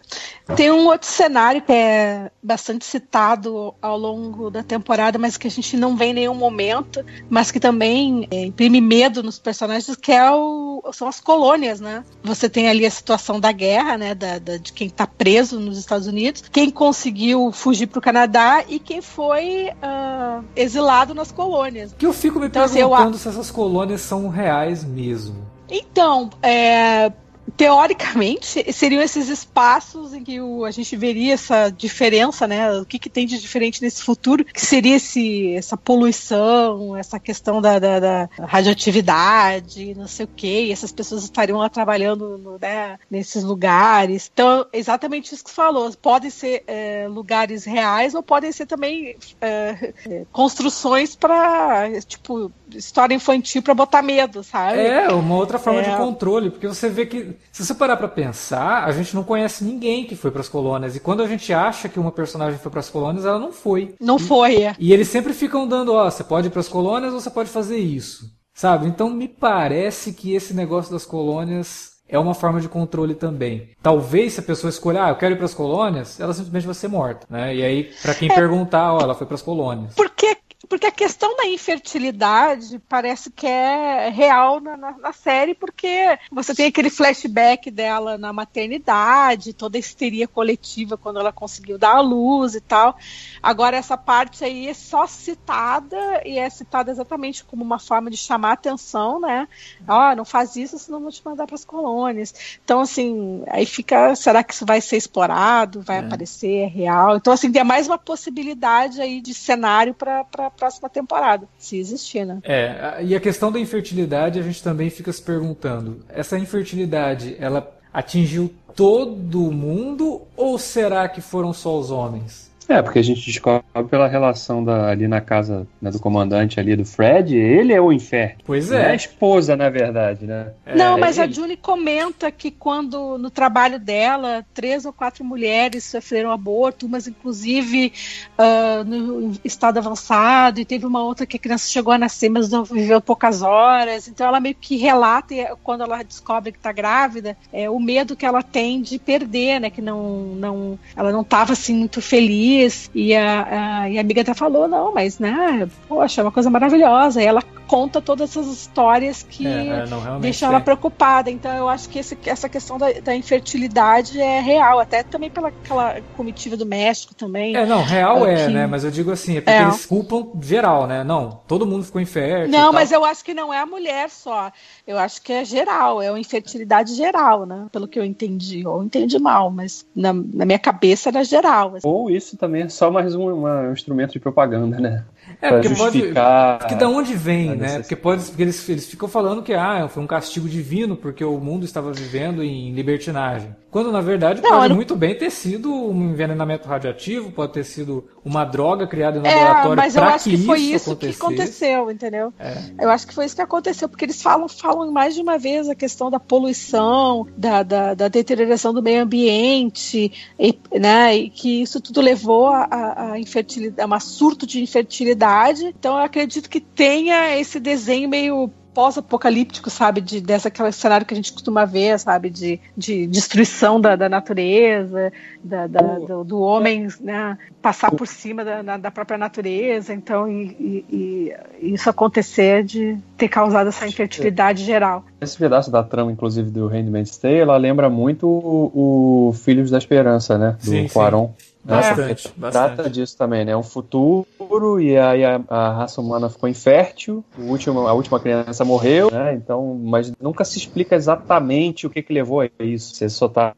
[0.57, 5.51] Tem um outro cenário que é bastante citado ao longo da temporada, mas que a
[5.51, 10.11] gente não vê em nenhum momento, mas que também é, imprime medo nos personagens, que
[10.11, 12.03] é o, são as colônias, né?
[12.23, 14.15] Você tem ali a situação da guerra, né?
[14.15, 18.65] Da, da de quem está preso nos Estados Unidos, quem conseguiu fugir para o Canadá
[18.67, 21.95] e quem foi uh, exilado nas colônias.
[21.97, 23.19] Que eu fico me então, perguntando assim, eu...
[23.19, 25.47] se essas colônias são reais mesmo.
[25.71, 27.13] Então, é,
[27.57, 32.73] teoricamente, seriam esses espaços em que o, a gente veria essa diferença, né?
[32.81, 37.61] O que, que tem de diferente nesse futuro, que seria esse, essa poluição, essa questão
[37.61, 42.59] da, da, da radioatividade, não sei o quê, e essas pessoas estariam lá trabalhando no,
[42.59, 44.31] né, nesses lugares.
[44.33, 45.93] Então, exatamente isso que você falou.
[46.01, 53.15] Podem ser é, lugares reais ou podem ser também é, é construções para, tipo, história
[53.15, 54.79] infantil para botar medo, sabe?
[54.79, 55.97] É, uma outra forma de é.
[55.97, 60.05] controle, porque você vê que se você parar para pensar, a gente não conhece ninguém
[60.05, 60.97] que foi para as colônias.
[60.97, 63.95] E quando a gente acha que uma personagem foi para as colônias, ela não foi.
[64.01, 64.75] Não e, foi, é.
[64.79, 67.51] E eles sempre ficam dando, ó, você pode ir para as colônias ou você pode
[67.51, 68.31] fazer isso.
[68.55, 68.89] Sabe?
[68.89, 73.69] Então me parece que esse negócio das colônias é uma forma de controle também.
[73.83, 76.75] Talvez se a pessoa escolher, ah, eu quero ir para as colônias, ela simplesmente vai
[76.75, 77.55] ser morta, né?
[77.55, 78.35] E aí, para quem é.
[78.35, 79.95] perguntar, ó, ela foi para as colônias.
[79.95, 80.37] Por que
[80.69, 86.55] Porque a questão da infertilidade parece que é real na, na, na, série, porque você
[86.55, 92.01] tem aquele flashback dela na maternidade, toda a histeria coletiva quando ela conseguiu dar à
[92.01, 92.99] luz e tal.
[93.43, 98.17] Agora, essa parte aí é só citada e é citada exatamente como uma forma de
[98.17, 99.49] chamar atenção, né?
[99.87, 102.59] Ó, oh, não faz isso, senão vou te mandar para as colônias.
[102.63, 105.81] Então, assim, aí fica, será que isso vai ser explorado?
[105.81, 106.01] Vai é.
[106.01, 106.65] aparecer?
[106.65, 107.17] É real?
[107.17, 112.27] Então, assim, tem mais uma possibilidade aí de cenário para a próxima temporada, se existir,
[112.27, 112.41] né?
[112.43, 117.73] É, e a questão da infertilidade, a gente também fica se perguntando, essa infertilidade, ela
[117.93, 122.48] atingiu todo mundo ou será que foram só os homens?
[122.69, 126.77] É, porque a gente descobre pela relação da, ali na casa né, do comandante ali
[126.77, 128.37] do Fred, ele é o inferno.
[128.45, 128.83] Pois é.
[128.83, 130.49] é a esposa, na verdade, né?
[130.77, 131.27] Não, é, mas ele...
[131.27, 137.09] a Julie comenta que quando no trabalho dela, três ou quatro mulheres sofreram aborto, umas
[137.09, 137.91] inclusive
[138.39, 142.51] uh, no estado avançado, e teve uma outra que a criança chegou a nascer, mas
[142.51, 144.09] não viveu poucas horas.
[144.09, 148.27] Então ela meio que relata, quando ela descobre que está grávida, é, o medo que
[148.27, 149.71] ela tem de perder, né?
[149.71, 152.58] Que não, não, ela não estava assim muito feliz
[152.95, 156.51] e a, a, e a amiga até falou, não, mas, né, poxa, é uma coisa
[156.51, 157.23] maravilhosa.
[157.23, 161.31] E ela conta todas essas histórias que é, é, deixam ela preocupada.
[161.31, 165.49] Então eu acho que esse, essa questão da, da, infertilidade é real, até também pela
[165.49, 167.55] aquela comitiva do México também.
[167.55, 168.53] É, não, real é, que...
[168.53, 168.67] né?
[168.67, 169.63] Mas eu digo assim, é porque é.
[169.63, 171.05] eles culpam geral, né?
[171.05, 172.49] Não, todo mundo ficou infértil.
[172.49, 174.51] Não, mas eu acho que não é a mulher só.
[174.87, 177.67] Eu acho que é geral, é uma infertilidade geral, né?
[177.71, 178.67] Pelo que eu entendi.
[178.67, 181.77] Ou entendi mal, mas na, na minha cabeça era geral.
[181.77, 181.87] Assim.
[181.87, 185.05] Ou isso também é só mais um, uma, um instrumento de propaganda, né?
[185.41, 186.59] É, porque justificar pode.
[186.61, 187.79] Porque da onde vem, né?
[187.81, 191.39] Porque, pode, porque eles, eles ficam falando que ah, foi um castigo divino porque o
[191.39, 193.55] mundo estava vivendo em libertinagem.
[193.71, 194.77] Quando na verdade não, pode não...
[194.77, 199.35] muito bem ter sido um envenenamento radioativo, pode ter sido uma droga criada no é,
[199.35, 202.33] laboratório mas eu acho que, que foi isso que aconteceu, entendeu?
[202.39, 202.57] É.
[202.81, 205.69] Eu acho que foi isso que aconteceu, porque eles falam, falam mais de uma vez
[205.69, 211.17] a questão da poluição, da, da, da deterioração do meio ambiente, e, né?
[211.17, 215.67] E que isso tudo levou a, a, a infertilidade, a uma surto de infertilidade.
[215.79, 220.01] Então eu acredito que tenha esse desenho meio pós-apocalíptico, sabe?
[220.01, 222.31] De, dessa aquele cenário que a gente costuma ver, sabe?
[222.31, 225.13] De, de destruição da, da natureza,
[225.43, 227.37] da, da, do, do, homem né?
[227.61, 229.93] passar por cima da, da própria natureza.
[229.93, 235.03] Então, e, e, e, isso acontecer de ter causado essa infertilidade geral.
[235.21, 239.79] Esse pedaço da trama, inclusive, do Handmaid's Tale, ela lembra muito o, o Filhos da
[239.79, 240.57] Esperança, né?
[240.63, 241.35] Do sim, Quaron.
[241.37, 241.48] Sim.
[241.65, 242.75] Bastante, é, bastante.
[242.75, 243.53] Trata disso também, né?
[243.53, 248.19] É um futuro e aí a, a, raça humana ficou infértil, o último, a última
[248.19, 249.35] criança morreu, né?
[249.35, 252.95] Então, mas nunca se explica exatamente o que, que levou a isso.
[252.95, 253.55] Você só tá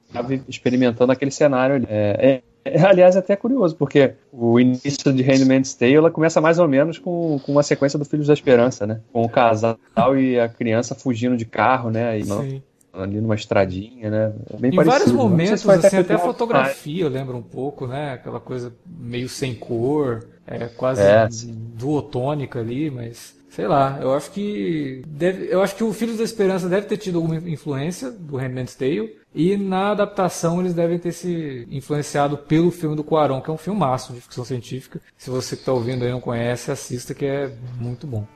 [0.49, 1.87] experimentando aquele cenário ali.
[1.89, 6.59] É, é, aliás, é até curioso, porque o início de Handmaid's Tale ela começa mais
[6.59, 9.01] ou menos com, com uma sequência do Filhos da Esperança, né?
[9.13, 9.79] Com o casal
[10.19, 12.19] e a criança fugindo de carro, né?
[12.19, 12.63] E, Sim
[12.93, 14.33] ali numa estradinha, né?
[14.53, 14.99] É bem em parecido.
[14.99, 18.13] vários momentos, se assim, até a fotografia lembra um pouco, né?
[18.15, 21.29] Aquela coisa meio sem cor, é, quase é.
[21.75, 26.25] duotônica ali, mas sei lá, eu acho que deve, eu acho que o Filhos da
[26.25, 31.13] Esperança deve ter tido alguma influência do Handmaid's Tale e na adaptação eles devem ter
[31.13, 35.01] se influenciado pelo filme do Cuarón, que é um filme máximo de ficção científica.
[35.17, 38.27] Se você que está ouvindo aí não conhece, assista que é muito bom.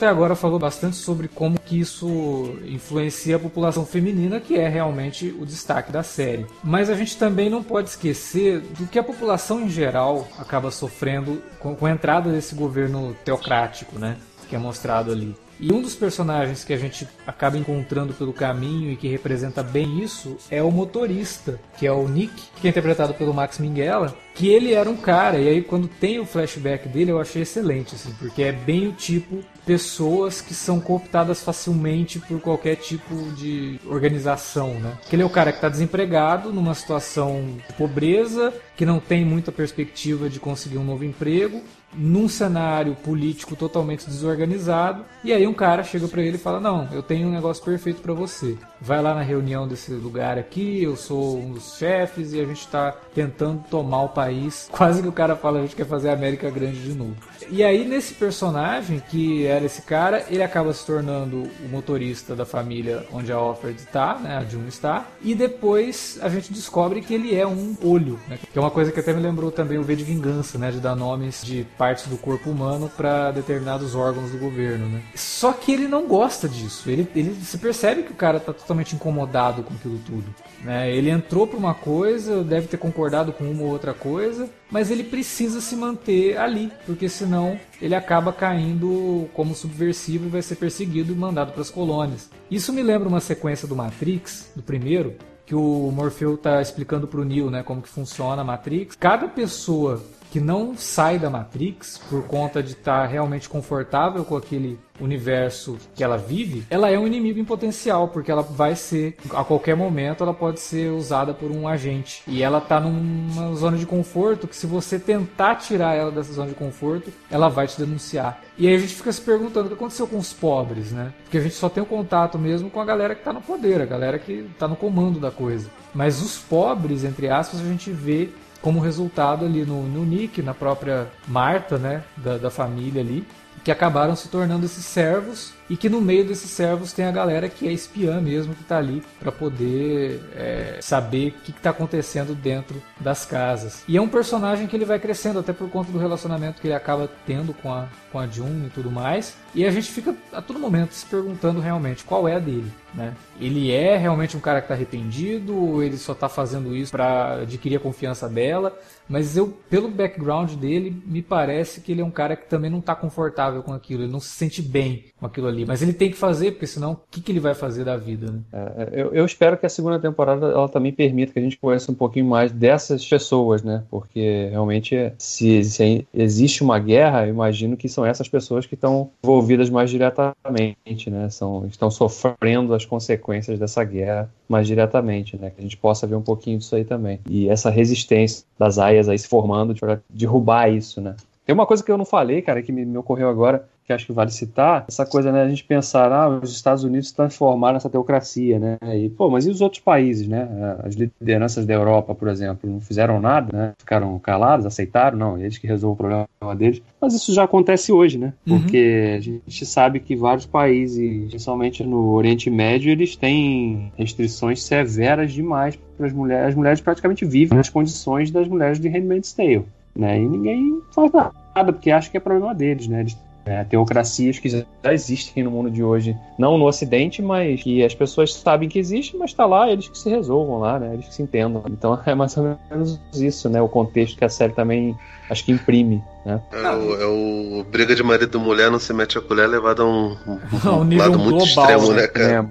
[0.00, 5.28] Até agora falou bastante sobre como que isso influencia a população feminina, que é realmente
[5.38, 6.46] o destaque da série.
[6.64, 11.42] Mas a gente também não pode esquecer do que a população em geral acaba sofrendo
[11.58, 14.16] com, a entrada desse governo teocrático, né?
[14.48, 15.36] Que é mostrado ali.
[15.60, 20.02] E um dos personagens que a gente acaba encontrando pelo caminho e que representa bem
[20.02, 24.48] isso é o motorista, que é o Nick, que é interpretado pelo Max Minghella, que
[24.48, 28.10] ele era um cara, e aí quando tem o flashback dele eu achei excelente, assim,
[28.18, 34.80] porque é bem o tipo pessoas que são cooptadas facilmente por qualquer tipo de organização,
[34.80, 34.96] né?
[35.10, 39.26] Que ele é o cara que está desempregado, numa situação de pobreza, que não tem
[39.26, 41.62] muita perspectiva de conseguir um novo emprego,
[41.92, 46.88] num cenário político totalmente desorganizado, e aí um cara chega para ele e fala: "Não,
[46.92, 48.56] eu tenho um negócio perfeito para você.
[48.80, 52.60] Vai lá na reunião desse lugar aqui, eu sou um dos chefes e a gente
[52.60, 54.68] está tentando tomar o país.
[54.72, 57.16] Quase que o cara fala a gente quer fazer a América grande de novo.
[57.48, 62.46] E aí nesse personagem que era esse cara, ele acaba se tornando o motorista da
[62.46, 67.14] família onde a Offred está, né, a June está, e depois a gente descobre que
[67.14, 69.82] ele é um olho, né, que é uma coisa que até me lembrou também o
[69.82, 74.30] V de Vingança, né, de dar nomes de partes do corpo humano para determinados órgãos
[74.30, 75.02] do governo, né.
[75.14, 76.88] Só que ele não gosta disso.
[76.90, 80.24] Ele, ele se percebe que o cara está totalmente incomodado com aquilo tudo,
[80.62, 80.94] né.
[80.94, 85.02] Ele entrou para uma coisa, deve ter concordado com uma ou outra coisa, mas ele
[85.02, 91.12] precisa se manter ali, porque senão ele acaba caindo como subversivo e vai ser perseguido
[91.12, 92.30] e mandado para as colônias.
[92.48, 97.20] Isso me lembra uma sequência do Matrix, do primeiro, que o Morfeu está explicando para
[97.20, 98.94] o Neo, né, como que funciona a Matrix.
[98.94, 100.00] Cada pessoa
[100.30, 105.78] que não sai da Matrix por conta de estar tá realmente confortável com aquele universo
[105.94, 109.74] que ela vive, ela é um inimigo em potencial, porque ela vai ser, a qualquer
[109.74, 112.22] momento, ela pode ser usada por um agente.
[112.26, 116.48] E ela tá numa zona de conforto que se você tentar tirar ela dessa zona
[116.48, 118.42] de conforto, ela vai te denunciar.
[118.58, 121.12] E aí a gente fica se perguntando o que aconteceu com os pobres, né?
[121.24, 123.80] Porque a gente só tem o contato mesmo com a galera que tá no poder,
[123.80, 125.70] a galera que tá no comando da coisa.
[125.94, 128.28] Mas os pobres, entre aspas, a gente vê
[128.60, 133.26] como resultado ali no, no Nick, na própria Marta, né, da, da família ali,
[133.64, 137.48] que acabaram se tornando esses servos e que no meio desses servos tem a galera
[137.48, 142.34] que é espiã mesmo que está ali para poder é, saber o que está acontecendo
[142.34, 143.84] dentro das casas.
[143.86, 146.74] E é um personagem que ele vai crescendo até por conta do relacionamento que ele
[146.74, 149.36] acaba tendo com a, com a June e tudo mais.
[149.54, 152.70] E a gente fica a todo momento se perguntando realmente qual é a dele.
[152.92, 153.14] Né?
[153.40, 157.42] Ele é realmente um cara que está arrependido ou ele só está fazendo isso para
[157.42, 158.76] adquirir a confiança dela?
[159.08, 162.78] Mas eu, pelo background dele, me parece que ele é um cara que também não
[162.78, 165.59] está confortável com aquilo, ele não se sente bem com aquilo ali.
[165.64, 168.30] Mas ele tem que fazer, porque senão o que, que ele vai fazer da vida?
[168.30, 168.40] Né?
[168.52, 171.90] É, eu, eu, espero que a segunda temporada ela também permita que a gente conheça
[171.90, 173.84] um pouquinho mais dessas pessoas, né?
[173.90, 179.70] Porque realmente, se, se existe uma guerra, imagino que são essas pessoas que estão envolvidas
[179.70, 181.28] mais diretamente, né?
[181.30, 185.50] São, estão sofrendo as consequências dessa guerra mais diretamente, né?
[185.50, 187.20] Que a gente possa ver um pouquinho disso aí também.
[187.28, 191.14] E essa resistência das aias aí se formando para derrubar isso, né?
[191.50, 194.06] Tem uma coisa que eu não falei, cara, que me, me ocorreu agora, que acho
[194.06, 197.90] que vale citar, essa coisa, né, a gente pensar, ah, os Estados Unidos transformaram essa
[197.90, 200.48] teocracia, né, e, pô, mas e os outros países, né,
[200.84, 205.58] as lideranças da Europa, por exemplo, não fizeram nada, né, ficaram calados, aceitaram, não, eles
[205.58, 208.60] que resolvem o problema deles, mas isso já acontece hoje, né, uhum.
[208.60, 209.40] porque uhum.
[209.46, 215.76] a gente sabe que vários países, principalmente no Oriente Médio, eles têm restrições severas demais
[215.96, 219.64] para as mulheres, as mulheres praticamente vivem nas condições das mulheres de Handmaid's Tale,
[219.96, 224.38] né, e ninguém faz nada, porque acha que é problema deles, né, eles é, teocracias
[224.38, 228.68] que já existem no mundo de hoje, não no Ocidente, mas que as pessoas sabem
[228.68, 230.94] que existe, mas está lá, eles que se resolvam lá, né?
[230.94, 231.62] Eles que se entendam.
[231.68, 233.60] Então é mais ou menos isso, né?
[233.60, 234.96] O contexto que a série também
[235.28, 236.40] acho que imprime, né?
[236.52, 239.82] É o, é o briga de marido e mulher não se mete a colher levado
[239.82, 242.50] a um, um, um nível lado muito global, extremo, né, né cara?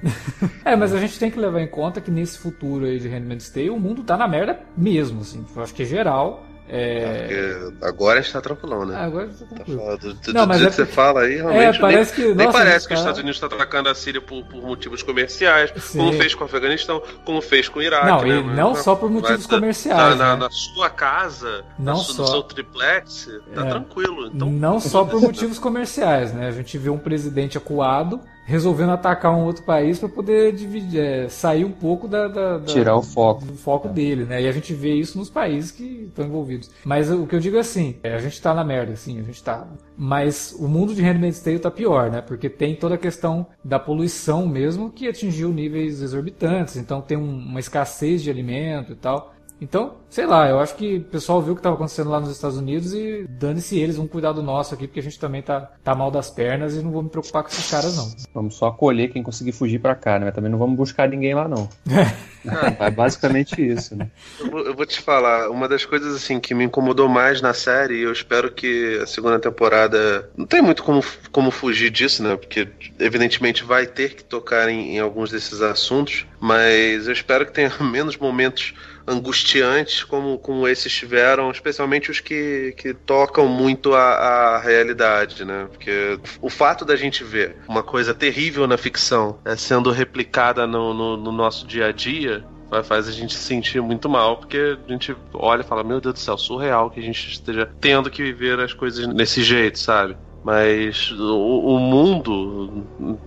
[0.65, 0.71] É.
[0.71, 0.75] é.
[0.75, 3.69] mas a gente tem que levar em conta que nesse futuro aí de Handmaid's Tale
[3.69, 5.45] o mundo tá na merda mesmo, assim.
[5.55, 7.71] Eu acho que é geral é...
[7.81, 8.95] agora está tranquilão, né?
[8.95, 9.85] Agora está tá tranquilo.
[9.85, 10.65] Tá do, do, não, mas é...
[10.67, 11.77] que você fala aí, realmente.
[11.77, 14.21] É, parece nem, que, nem nossa, parece que os Estados Unidos está atacando a Síria
[14.21, 15.97] por, por motivos comerciais, Sim.
[15.97, 18.05] como fez com o Afeganistão, como fez com o Iraque.
[18.05, 18.39] Não, né?
[18.39, 20.17] e não só por motivos comerciais.
[20.17, 20.43] Na, né?
[20.43, 22.21] na, sua casa, não no, só.
[22.21, 23.69] no seu triplex, tá é.
[23.69, 24.27] tranquilo.
[24.27, 24.49] Então...
[24.49, 26.47] Não só por motivos comerciais, né?
[26.47, 31.29] A gente vê um presidente acuado resolvendo atacar um outro país para poder dividir, é,
[31.29, 33.91] sair um pouco da, da, da, tirar o foco do foco é.
[33.91, 34.41] dele, né?
[34.41, 36.71] E a gente vê isso nos países que estão envolvidos.
[36.83, 39.23] Mas o que eu digo é assim, é, a gente tá na merda, sim, a
[39.23, 39.67] gente tá.
[39.95, 42.21] Mas o mundo de Handmaid's Tale tá pior, né?
[42.21, 46.75] Porque tem toda a questão da poluição mesmo que atingiu níveis exorbitantes.
[46.75, 49.35] Então tem um, uma escassez de alimento e tal.
[49.61, 52.31] Então, sei lá, eu acho que o pessoal viu o que estava acontecendo lá nos
[52.31, 55.71] Estados Unidos e dane-se eles, vamos cuidar do nosso aqui, porque a gente também tá,
[55.83, 58.09] tá mal das pernas e não vou me preocupar com esses caras, não.
[58.33, 60.25] Vamos só acolher quem conseguir fugir para cá, né?
[60.25, 61.69] Mas também não vamos buscar ninguém lá, não.
[61.89, 64.09] é, é basicamente isso, né?
[64.39, 67.53] Eu vou, eu vou, te falar, uma das coisas assim que me incomodou mais na
[67.53, 70.29] série, e eu espero que a segunda temporada.
[70.37, 72.37] Não tem muito como, como fugir disso, né?
[72.37, 77.51] Porque evidentemente vai ter que tocar em, em alguns desses assuntos, mas eu espero que
[77.51, 78.73] tenha menos momentos
[79.09, 85.67] angustiantes como, como esses tiveram, especialmente os que, que tocam muito a, a realidade, né?
[85.69, 90.93] Porque o fato da gente ver uma coisa terrível na ficção é, sendo replicada no,
[90.93, 92.45] no, no nosso dia a dia,
[92.83, 96.13] faz a gente se sentir muito mal, porque a gente olha e fala, meu Deus
[96.13, 100.15] do céu, surreal que a gente esteja tendo que viver as coisas desse jeito, sabe?
[100.43, 102.58] Mas o, o mundo,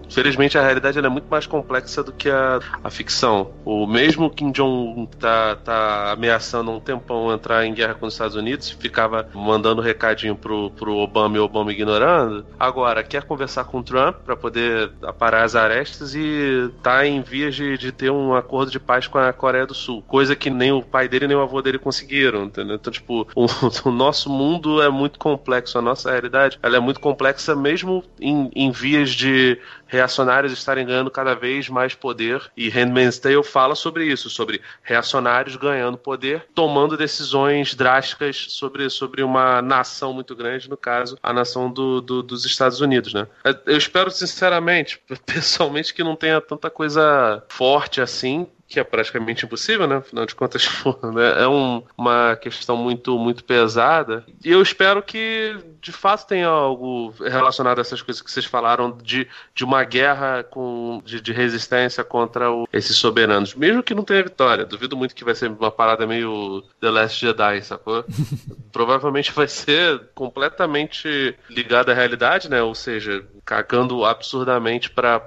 [0.09, 3.53] felizmente a realidade é muito mais complexa do que a, a ficção.
[3.65, 8.15] O mesmo Kim Jong tá, tá ameaçando há um tempão entrar em guerra com os
[8.15, 12.45] Estados Unidos, ficava mandando recadinho pro, pro Obama e o Obama ignorando.
[12.59, 17.55] Agora, quer conversar com o Trump para poder aparar as arestas e tá em vias
[17.55, 20.03] de, de ter um acordo de paz com a Coreia do Sul.
[20.03, 22.77] Coisa que nem o pai dele nem o avô dele conseguiram, entendeu?
[22.77, 23.47] Então, tipo, o,
[23.89, 28.51] o nosso mundo é muito complexo, a nossa realidade ela é muito complexa mesmo em,
[28.55, 29.52] em vias de
[29.87, 32.51] reacionários estarem ganhando cada vez mais poder.
[32.57, 39.23] E Handmaid's Tale fala sobre isso, sobre reacionários ganhando poder, tomando decisões drásticas sobre, sobre
[39.23, 43.27] uma nação muito grande, no caso, a nação do, do, dos Estados Unidos, né?
[43.67, 49.87] Eu espero, sinceramente, pessoalmente, que não tenha tanta coisa forte assim, que é praticamente impossível,
[49.87, 49.97] né?
[49.97, 50.67] Afinal de contas,
[51.15, 51.43] né?
[51.43, 54.25] é um, uma questão muito, muito pesada.
[54.43, 58.97] E eu espero que, de fato, tenha algo relacionado a essas coisas que vocês falaram
[59.03, 63.55] de, de uma guerra com, de, de resistência contra o, esses soberanos.
[63.55, 64.65] Mesmo que não tenha vitória.
[64.65, 68.05] Duvido muito que vai ser uma parada meio The Last Jedi, sacou?
[68.73, 72.63] Provavelmente vai ser completamente ligada à realidade, né?
[72.63, 75.21] Ou seja, cagando absurdamente para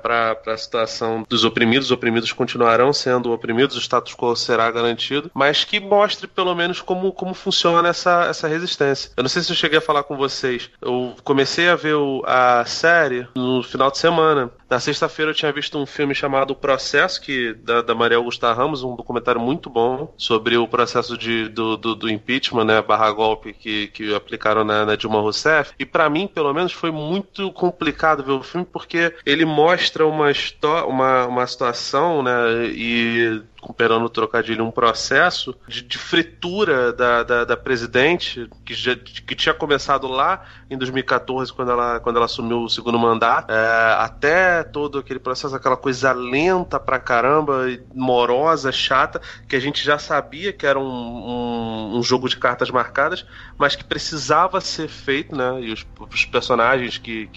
[0.47, 1.87] a situação dos oprimidos.
[1.87, 6.81] Os oprimidos continuarão sendo oprimidos, o status quo será garantido, mas que mostre pelo menos
[6.81, 9.11] como, como funciona essa, essa resistência.
[9.15, 10.69] Eu não sei se eu cheguei a falar com vocês.
[10.81, 14.51] Eu comecei a ver o, a série no final de semana.
[14.75, 18.51] Na sexta-feira eu tinha visto um filme chamado O Processo, que da, da Maria Augusta
[18.51, 23.09] Ramos, um documentário muito bom sobre o processo de, do, do, do impeachment, né, barra
[23.09, 25.71] golpe que, que aplicaram na, na Dilma Rousseff.
[25.79, 30.29] E para mim, pelo menos, foi muito complicado ver o filme porque ele mostra uma,
[30.85, 37.43] uma, uma situação, né, e recuperando o trocadilho, um processo de, de fritura da, da,
[37.43, 42.59] da, presidente, que, já, que tinha começado lá em 2014, quando ela, quando ela assumiu
[42.59, 49.19] o segundo mandato, é, até todo aquele processo, aquela coisa lenta pra caramba, morosa, chata,
[49.47, 53.25] que a gente já sabia que era um, um, um jogo de cartas marcadas,
[53.57, 55.61] mas que precisava ser feito, né?
[55.61, 57.31] E os, os personagens que estão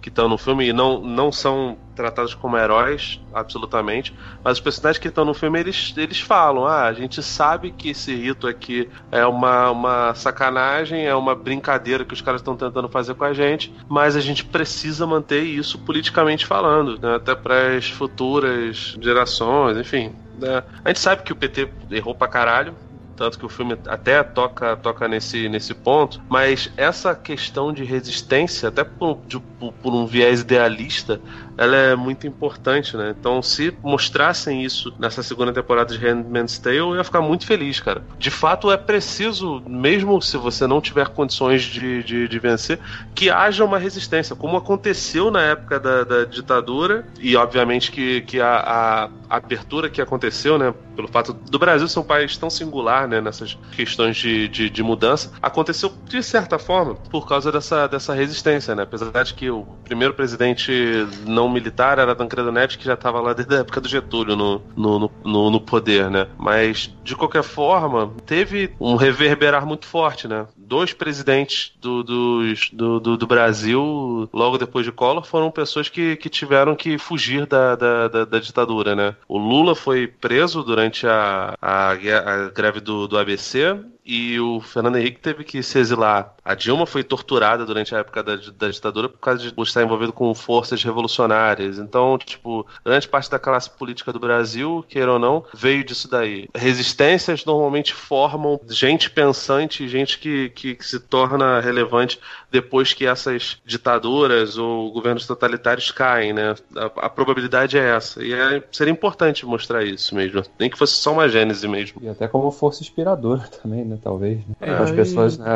[0.00, 5.08] que, que no filme não, não são tratados como heróis, absolutamente, mas os personagens que
[5.08, 9.24] estão no filme eles, eles falam: ah, a gente sabe que esse rito aqui é
[9.26, 13.74] uma, uma sacanagem, é uma brincadeira que os caras estão tentando fazer com a gente,
[13.88, 20.14] mas a gente precisa manter isso politicamente falando, né, até para as futuras gerações, enfim.
[20.38, 20.62] Né.
[20.84, 22.74] A gente sabe que o PT errou pra caralho,
[23.16, 28.68] tanto que o filme até toca, toca nesse, nesse ponto, mas essa questão de resistência,
[28.68, 31.20] até por, de, por um viés idealista,
[31.56, 33.14] ela é muito importante, né?
[33.18, 37.80] Então, se mostrassem isso nessa segunda temporada de Handmaid's Tale, eu ia ficar muito feliz,
[37.80, 38.02] cara.
[38.18, 42.78] De fato, é preciso, mesmo se você não tiver condições de, de, de vencer,
[43.14, 48.40] que haja uma resistência, como aconteceu na época da, da ditadura, e obviamente que, que
[48.40, 50.74] a, a, abertura que aconteceu, né?
[50.94, 53.20] Pelo fato do Brasil ser um país tão singular, né?
[53.20, 58.74] Nessas questões de, de, de mudança, aconteceu de certa forma por causa dessa, dessa resistência,
[58.74, 58.82] né?
[58.82, 63.20] Apesar de que o primeiro presidente não não militar era Tancredo Neves, que já estava
[63.20, 66.28] lá desde a época do Getúlio no, no, no, no, poder, né?
[66.38, 70.46] Mas, de qualquer forma, teve um reverberar muito forte, né?
[70.56, 76.28] Dois presidentes do, do, do, do, Brasil, logo depois de Collor, foram pessoas que, que
[76.28, 79.16] tiveram que fugir da, da, da, da ditadura, né?
[79.26, 84.96] O Lula foi preso durante a, a, a greve do, do ABC e o Fernando
[84.96, 86.34] Henrique teve que se exilar.
[86.44, 90.12] A Dilma foi torturada durante a época da, da ditadura por causa de estar envolvido
[90.12, 91.78] com forças revolucionárias.
[91.78, 96.48] Então, tipo, grande parte da classe política do Brasil, queira ou não, veio disso daí.
[96.54, 102.18] Resistências normalmente formam gente pensante, gente que, que, que se torna relevante
[102.50, 106.54] depois que essas ditaduras ou governos totalitários caem, né?
[106.76, 108.22] A, a probabilidade é essa.
[108.22, 110.42] E é, seria importante mostrar isso mesmo.
[110.58, 112.00] Nem que fosse só uma gênese mesmo.
[112.02, 113.91] E até como força inspiradora também, né?
[114.02, 114.38] Talvez.
[114.46, 114.54] Né?
[114.60, 115.46] É, Para as pessoas né,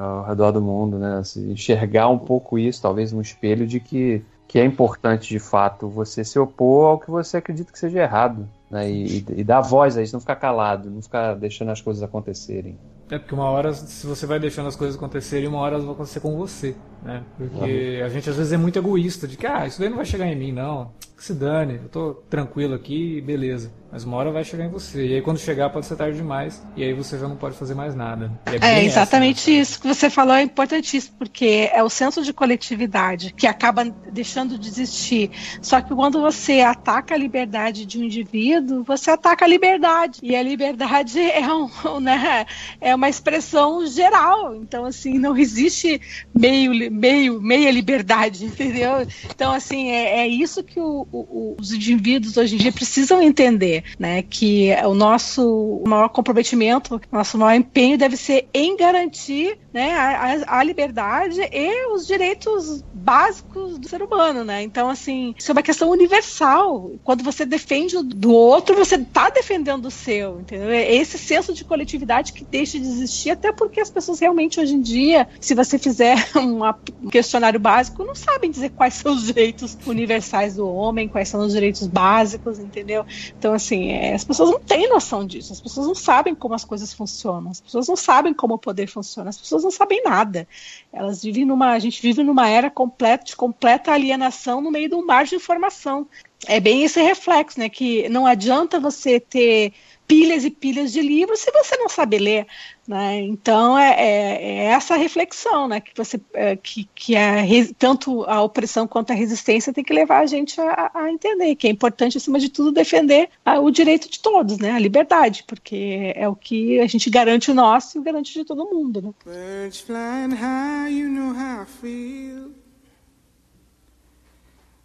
[0.00, 1.18] ao redor do mundo, né?
[1.18, 5.88] Assim, enxergar um pouco isso, talvez um espelho de que que é importante de fato
[5.88, 8.90] você se opor ao que você acredita que seja errado, né?
[8.90, 12.76] E, e, dar voz a isso, não ficar calado, não ficar deixando as coisas acontecerem.
[13.08, 15.94] É porque uma hora, se você vai deixando as coisas acontecerem, uma hora elas vão
[15.94, 17.22] acontecer com você, né?
[17.38, 18.06] Porque uhum.
[18.06, 20.26] a gente às vezes é muito egoísta, de que, ah, isso daí não vai chegar
[20.26, 20.90] em mim, não.
[21.16, 23.70] que se dane, eu tô tranquilo aqui, beleza.
[23.92, 25.04] Mas uma hora vai chegar em você.
[25.04, 26.62] E aí quando chegar pode ser tarde demais.
[26.76, 28.30] E aí você já não pode fazer mais nada.
[28.46, 29.58] É, é exatamente essa, né?
[29.58, 34.56] isso que você falou é importantíssimo, porque é o senso de coletividade que acaba deixando
[34.56, 35.30] de existir.
[35.60, 40.20] Só que quando você ataca a liberdade de um indivíduo, você ataca a liberdade.
[40.22, 42.46] E a liberdade é, um, né,
[42.80, 44.54] é uma expressão geral.
[44.54, 46.00] Então, assim, não existe
[46.32, 49.06] meio, meio, meia liberdade, entendeu?
[49.24, 53.79] Então, assim, é, é isso que o, o, os indivíduos hoje em dia precisam entender
[53.98, 54.22] né?
[54.22, 60.64] Que o nosso maior comprometimento, nosso maior empenho deve ser em garantir né, a, a,
[60.64, 64.62] liberdade e os direitos básicos do ser humano, né?
[64.62, 66.92] Então, assim, isso é uma questão universal.
[67.04, 70.70] Quando você defende do outro, você está defendendo o seu, entendeu?
[70.70, 74.74] É esse senso de coletividade que deixa de existir, até porque as pessoas realmente hoje
[74.74, 79.24] em dia, se você fizer uma, um questionário básico, não sabem dizer quais são os
[79.24, 83.06] direitos universais do homem, quais são os direitos básicos, entendeu?
[83.38, 86.64] Então, assim, é, as pessoas não têm noção disso, as pessoas não sabem como as
[86.64, 90.02] coisas funcionam, as pessoas não sabem como o poder funciona, as pessoas pessoas não sabem
[90.02, 90.46] nada.
[90.92, 91.72] Elas vivem numa.
[91.72, 95.34] A gente vive numa era completa, de completa alienação no meio de um mar de
[95.34, 96.08] informação.
[96.46, 97.68] É bem esse reflexo, né?
[97.68, 99.72] Que não adianta você ter
[100.06, 102.46] pilhas e pilhas de livros se você não sabe ler.
[102.90, 103.20] Né?
[103.20, 105.80] Então é, é, é, essa reflexão né?
[105.80, 107.36] que, você, é, que, que a,
[107.78, 111.68] tanto a opressão quanto a resistência tem que levar a gente a, a entender que
[111.68, 114.72] é importante, acima de tudo, defender a, o direito de todos, né?
[114.72, 118.66] a liberdade, porque é o que a gente garante o nosso e garante de todo
[118.66, 119.00] mundo.
[119.00, 119.14] Né?
[119.24, 122.50] Birds flying high, you know how I feel.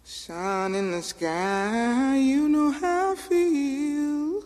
[0.04, 4.45] Sun in the sky, you know how I feel.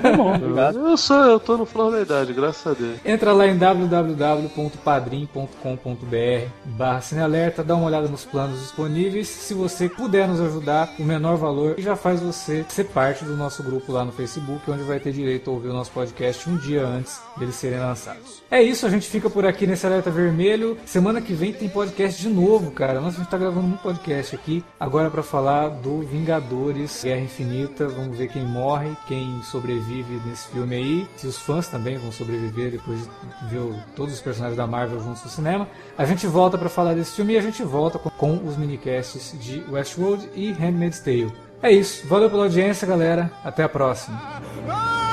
[0.00, 0.78] Tá bom, obrigado.
[0.78, 2.96] Eu, sou, eu tô no flor da idade, graças a Deus.
[3.04, 9.28] Entra lá em www.padrim.com.br barra Cinealerta, dá uma olhada nos planos disponíveis.
[9.28, 13.62] Se você puder nos ajudar, o menor valor já faz você ser parte do nosso
[13.62, 16.86] grupo lá no Facebook, onde vai ter direito a ouvir o nosso podcast um dia
[16.86, 18.42] antes deles serem lançados.
[18.50, 20.78] É isso, a gente fica por aqui nesse Alerta Vermelho.
[20.86, 23.02] Semana que vem tem podcast de novo, cara.
[23.02, 27.49] Nossa, a gente tá gravando um podcast aqui, agora para falar do Vingadores Guerra Infinita
[27.94, 31.08] Vamos ver quem morre, quem sobrevive nesse filme aí.
[31.16, 33.08] Se os fãs também vão sobreviver depois de
[33.48, 35.68] ver todos os personagens da Marvel juntos no cinema.
[35.96, 39.34] A gente volta para falar desse filme e a gente volta com, com os minicasts
[39.40, 41.32] de Westworld e Handmaid's Tale.
[41.62, 42.06] É isso.
[42.06, 43.30] Valeu pela audiência, galera.
[43.44, 45.09] Até a próxima.